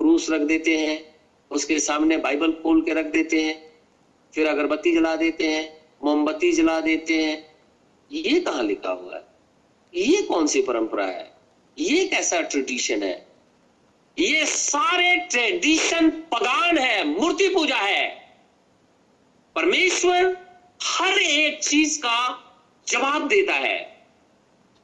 [0.00, 1.20] क्रूस रख देते हैं,
[1.50, 3.72] उसके सामने बाइबल खोल के रख देते हैं,
[4.34, 7.56] फिर अगरबत्ती जला देते हैं, मोमबत्ती जला देते हैं।
[8.12, 9.24] ये कहा लिखा हुआ है?
[9.94, 11.36] ये कौन सी परंपरा है?
[11.78, 13.29] ये कैसा ट्रेडिशन है?
[14.18, 18.34] ये सारे ट्रेडिशन पगान है, मूर्ति पूजा है।
[19.54, 20.38] परमेश्वर
[20.82, 22.46] हर एक चीज़ का
[22.88, 24.06] जवाब देता है।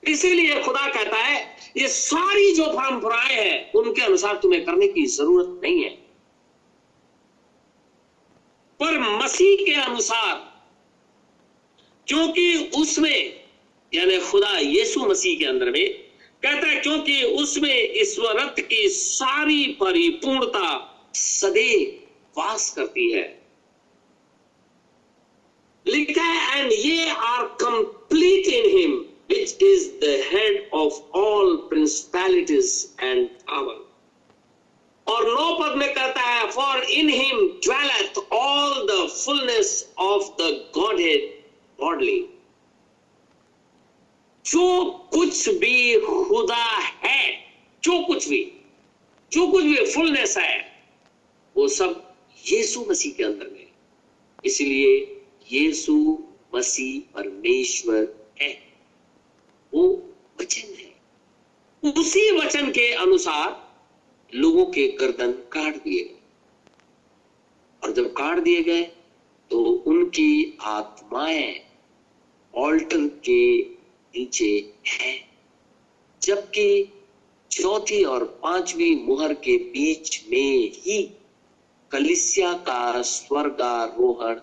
[0.08, 5.60] इसीलिए खुदा कहता है, ये सारी जो परंपराएँ हैं, उनके अनुसार तुम्हें करने की ज़रूरत
[5.62, 5.90] नहीं है।
[8.80, 10.62] पर मसीह के अनुसार,
[12.06, 13.44] क्योंकि उसमें,
[13.94, 16.05] यानी खुदा यीशु मसीह के अंदर में
[16.42, 20.68] कहता है, क्योंकि उसमें ईश्वरत्व की सारी परिपूर्णता
[21.14, 23.24] सदैव वास करती है।
[25.86, 28.94] लिखा है and ye are complete in him
[29.30, 32.70] which is the head of all principalities
[33.02, 33.84] and power
[35.06, 40.50] और नौ पद में कहता है for in him dwelleth all the fullness of the
[41.00, 41.30] Godhead
[41.78, 42.18] bodily
[44.46, 47.38] जो कुछ भी खुदा है,
[47.82, 48.52] जो कुछ भी,
[49.32, 50.82] जो कुछ भी फुलनेस है,
[51.56, 52.14] वो सब
[52.46, 53.66] यीशु मसीह के अंदर में
[54.44, 55.20] इसलिए
[55.52, 56.18] यीशु
[56.54, 58.72] मसीह परमेश्वर है।
[59.74, 60.96] वो वचन है।
[61.92, 63.80] उसी वचन के अनुसार
[64.34, 66.20] लोगों के गर्दन काट दिए गए।
[67.82, 68.82] और जब काट दिए गए
[69.50, 71.60] तो उनकी आत्माएँ
[72.54, 73.75] ऑल्टर के
[74.18, 75.28] नीचे है,
[76.22, 76.92] जबकि
[77.50, 81.10] चौथी और पांचवी मुहर के बीच में ही
[81.92, 84.36] कलिसिया का स्वर्गारोहण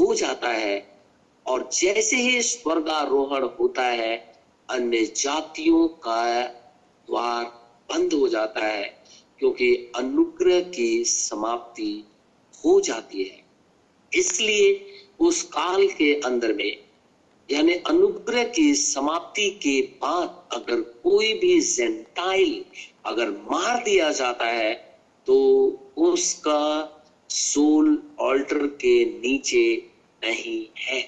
[0.00, 1.00] हो जाता है।
[1.46, 6.44] और जैसे ही स्वर्गारोहण होता है, अन्य जातियों का
[7.06, 7.44] द्वार
[7.90, 9.04] बंद हो जाता है,
[9.38, 12.04] क्योंकि अनुग्रह की समाप्ति
[12.64, 13.44] हो जाती है।
[14.14, 14.86] इसलिए
[15.20, 16.85] उस काल के अंदर में
[17.50, 22.64] यानी अनुग्रह की समाप्ति के बाद अगर कोई भी जेंटाइल
[23.06, 24.74] अगर मार दिया जाता है
[25.26, 25.36] तो
[25.96, 26.92] उसका
[27.30, 29.90] सोल ऑल्टर के नीचे
[30.24, 31.00] नहीं है।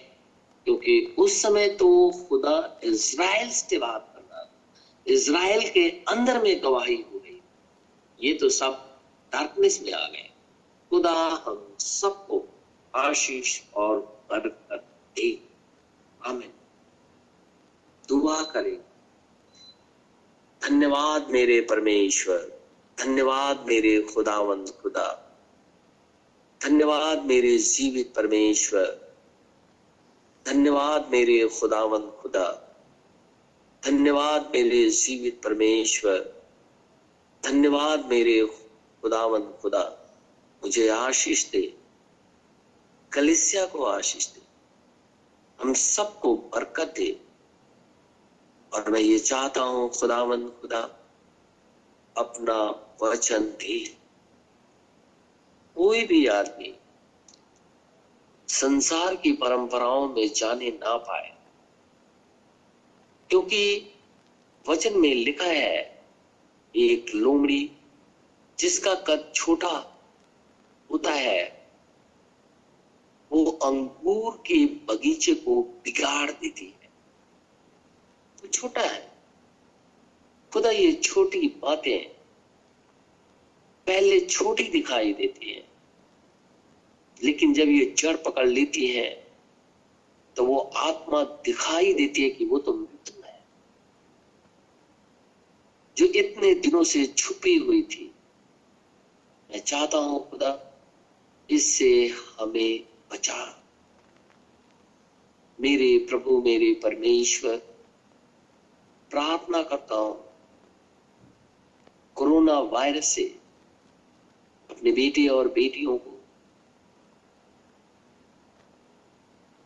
[0.65, 4.51] क्योंकि उस समय तो खुदा इज़राइल से बात कर रहा
[5.07, 7.41] इज़राइल के अंदर में गवाही हो गई।
[8.21, 9.01] ये तो सब
[9.33, 10.31] डार्कनेस में आ गए।
[10.91, 11.13] खुदा
[11.47, 12.45] हम सबको
[12.95, 13.99] आशीष और
[14.33, 14.87] बरकत
[15.17, 15.48] दे।
[16.27, 16.53] आमीन।
[18.09, 18.81] दुआ करें।
[20.63, 22.61] धन्यवाद मेरे परमेश्वर।
[22.99, 25.39] धन्यवाद मेरे खुदावंद खुदा।
[26.63, 29.15] धन्यवाद मेरे जीवित परमेश्वर।
[30.47, 32.77] धन्यवाद मेरे खुदावंद खुदा।
[33.85, 36.43] धन्यवाद मेरे जीवित परमेश्वर।
[37.45, 38.47] धन्यवाद मेरे
[39.03, 40.15] खुदावंद खुदा।
[40.63, 41.79] मुझे आशीष दे।
[43.13, 44.48] कलिसिया को आशीष दे।
[45.61, 47.11] हम सबको बरकत दे।
[48.73, 50.81] और मैं ये चाहता हूँ, खुदावंद, खुदा,
[52.17, 52.59] अपना
[53.03, 53.79] वचन दे।
[55.77, 56.75] कोई भी आदमी
[58.49, 61.33] संसार की परंपराओं में जाने ना पाए,
[63.31, 63.95] क्योंकि
[64.65, 65.77] वचन में लिखा है,
[66.75, 67.71] एक लोमड़ी
[68.59, 69.69] जिसका कद छोटा
[70.91, 71.58] होता है
[73.31, 76.89] वो अंगूर के बगीचे को बिगाड़ देती है।
[78.39, 79.07] वो छोटा है।
[80.53, 81.99] खुदा ये छोटी बातें
[83.87, 85.65] पहले छोटी दिखाई देती है,
[87.21, 89.09] लेकिन जब ये जड़ पकड़ लेती है
[90.37, 93.39] तो वो आत्मा दिखाई देती है कि वो तो मृत्यु है।
[95.97, 98.05] जो इतने दिनों से छुपी हुई थी,
[99.51, 100.53] मैं चाहता हूँ खुदा,
[101.49, 101.91] इससे
[102.41, 103.65] हमें बचा
[105.61, 107.57] मेरे प्रभु, मेरे परमेश्वर,
[109.11, 110.25] प्रार्थना करता हूँ,
[112.15, 113.41] कोरोना वायरस से
[114.71, 116.21] अपने बेटे और बेटियों को,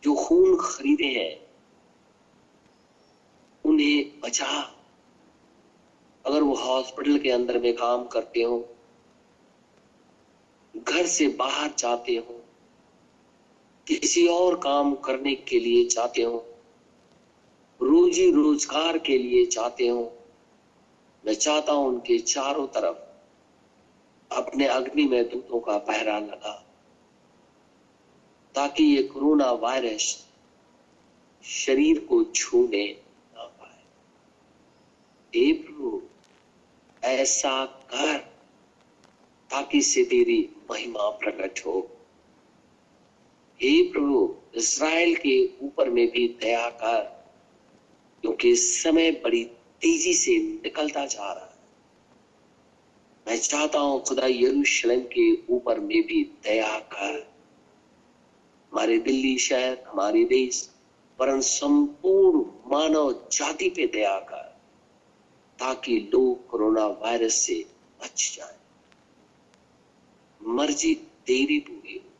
[0.03, 1.47] जो खून खरीदे हैं,
[3.65, 4.79] उन्हें बचा
[6.25, 8.75] अगर वो हॉस्पिटल के अंदर में काम करते हो,
[10.75, 12.39] घर से बाहर जाते हो
[13.87, 16.37] किसी और काम करने के लिए चाहते हो?
[17.79, 20.11] रोजी रोज़गार के लिए चाहते हो?
[21.23, 22.97] मैं चाहता हूँ उनके चारों तरफ़
[24.31, 26.53] अपने अग्नि में दूतों का पहरा लगा,
[28.55, 30.27] ताकि ये कोरोना वायरस
[31.43, 32.85] शरीर को छूने
[33.35, 33.81] ना पाए।
[37.03, 38.17] ऐसा कर,
[39.49, 41.87] ताकि से तेरी महिमा प्रकट हो।
[43.63, 47.01] हे प्रभु इसराइल के ऊपर में भी दया कर,
[48.21, 49.43] क्योंकि समय बड़ी
[49.81, 51.51] तेज़ी से निकलता जा रहा है।
[53.27, 57.33] मैं चाहता हूँ खुदा यरूशलेम के ऊपर में भी दया कर।
[58.71, 60.69] हमारे दिल्ली शहर, हमारे देश,
[61.19, 64.59] परम संपूर्ण मानव जाति पे दया कर,
[65.59, 67.65] ताकि लोग कोरोना वायरस से
[68.03, 68.57] बच जाए।
[70.41, 72.12] मर्ज़ी तेरी पूरी हो।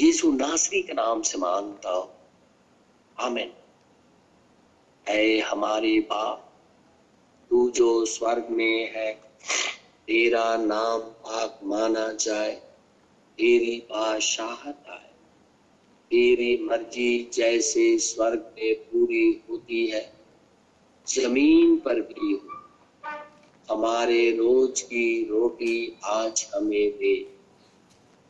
[0.00, 2.10] यीशु नासरी के नाम से माँगता हूँ।
[3.20, 3.52] आमीन।
[5.08, 6.52] ऐ हमारे बाप,
[7.50, 9.14] तू जो स्वर्ग में है,
[10.06, 12.50] तेरा नाम पाक माना जाए,
[13.38, 15.10] तेरी बादशाहत आए।
[16.10, 20.12] तेरी मर्ज़ी जैसे स्वर्ग में पूरी होती है,
[21.08, 22.48] ज़मीन पर भी हो।
[23.70, 27.33] हमारे रोज की रोटी आज हमें दे।